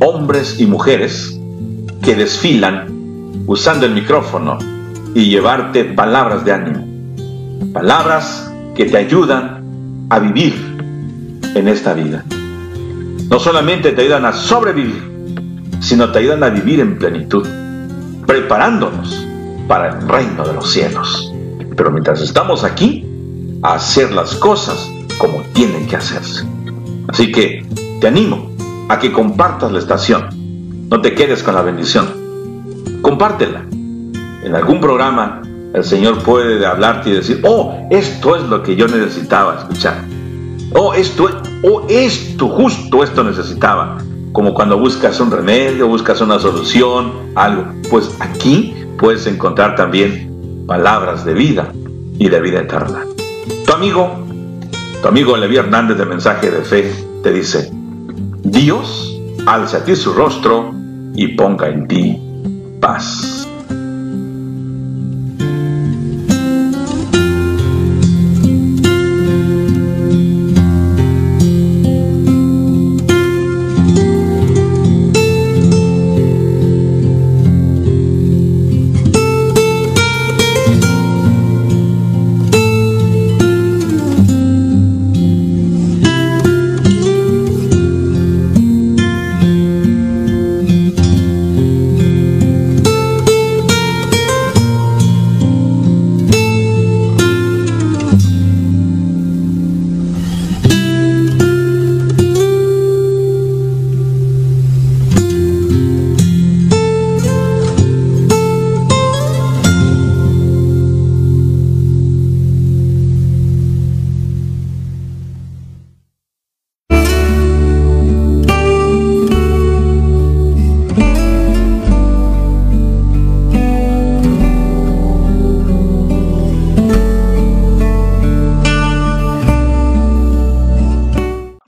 Hombres 0.00 0.60
y 0.60 0.66
mujeres 0.66 1.40
que 2.02 2.14
desfilan 2.14 3.01
usando 3.52 3.84
el 3.84 3.92
micrófono 3.92 4.56
y 5.14 5.28
llevarte 5.28 5.84
palabras 5.84 6.42
de 6.42 6.52
ánimo. 6.52 6.86
Palabras 7.74 8.50
que 8.74 8.86
te 8.86 8.96
ayudan 8.96 10.06
a 10.08 10.18
vivir 10.18 10.54
en 11.54 11.68
esta 11.68 11.92
vida. 11.92 12.24
No 13.28 13.38
solamente 13.38 13.92
te 13.92 14.00
ayudan 14.00 14.24
a 14.24 14.32
sobrevivir, 14.32 15.02
sino 15.80 16.10
te 16.10 16.20
ayudan 16.20 16.42
a 16.42 16.48
vivir 16.48 16.80
en 16.80 16.96
plenitud, 16.96 17.46
preparándonos 18.26 19.26
para 19.68 19.98
el 19.98 20.08
reino 20.08 20.46
de 20.46 20.54
los 20.54 20.72
cielos. 20.72 21.30
Pero 21.76 21.90
mientras 21.90 22.22
estamos 22.22 22.64
aquí, 22.64 23.06
a 23.62 23.74
hacer 23.74 24.12
las 24.12 24.34
cosas 24.36 24.90
como 25.18 25.42
tienen 25.52 25.86
que 25.86 25.96
hacerse. 25.96 26.46
Así 27.08 27.30
que 27.30 27.66
te 28.00 28.08
animo 28.08 28.50
a 28.88 28.98
que 28.98 29.12
compartas 29.12 29.70
la 29.72 29.78
estación. 29.78 30.88
No 30.88 31.02
te 31.02 31.14
quedes 31.14 31.42
con 31.42 31.54
la 31.54 31.60
bendición. 31.60 32.21
Compártela. 33.02 33.66
En 34.44 34.54
algún 34.54 34.80
programa 34.80 35.42
el 35.74 35.84
Señor 35.84 36.22
puede 36.22 36.64
hablarte 36.64 37.10
y 37.10 37.14
decir, 37.14 37.40
oh, 37.44 37.86
esto 37.90 38.36
es 38.36 38.42
lo 38.44 38.62
que 38.62 38.76
yo 38.76 38.86
necesitaba 38.86 39.58
escuchar. 39.58 40.04
Oh, 40.74 40.94
esto, 40.94 41.28
oh, 41.62 41.86
esto, 41.88 42.48
justo 42.48 43.02
esto 43.02 43.22
necesitaba 43.24 43.98
como 44.32 44.54
cuando 44.54 44.78
buscas 44.78 45.20
un 45.20 45.30
remedio, 45.30 45.86
buscas 45.86 46.20
una 46.20 46.38
solución, 46.38 47.12
algo. 47.34 47.66
Pues 47.90 48.16
aquí 48.18 48.74
puedes 48.98 49.26
encontrar 49.26 49.76
también 49.76 50.64
palabras 50.66 51.24
de 51.24 51.34
vida 51.34 51.72
y 52.18 52.28
de 52.28 52.40
vida 52.40 52.60
eterna. 52.60 53.04
Tu 53.66 53.72
amigo, 53.72 54.10
tu 55.02 55.08
amigo 55.08 55.36
Levi 55.36 55.56
Hernández 55.56 55.98
de 55.98 56.06
Mensaje 56.06 56.50
de 56.50 56.62
Fe, 56.62 56.92
te 57.22 57.32
dice, 57.32 57.70
Dios 58.42 59.20
alza 59.44 59.78
a 59.78 59.84
ti 59.84 59.96
su 59.96 60.12
rostro 60.14 60.72
y 61.14 61.28
ponga 61.28 61.68
en 61.68 61.86
ti 61.86 62.31
paz. 62.82 63.41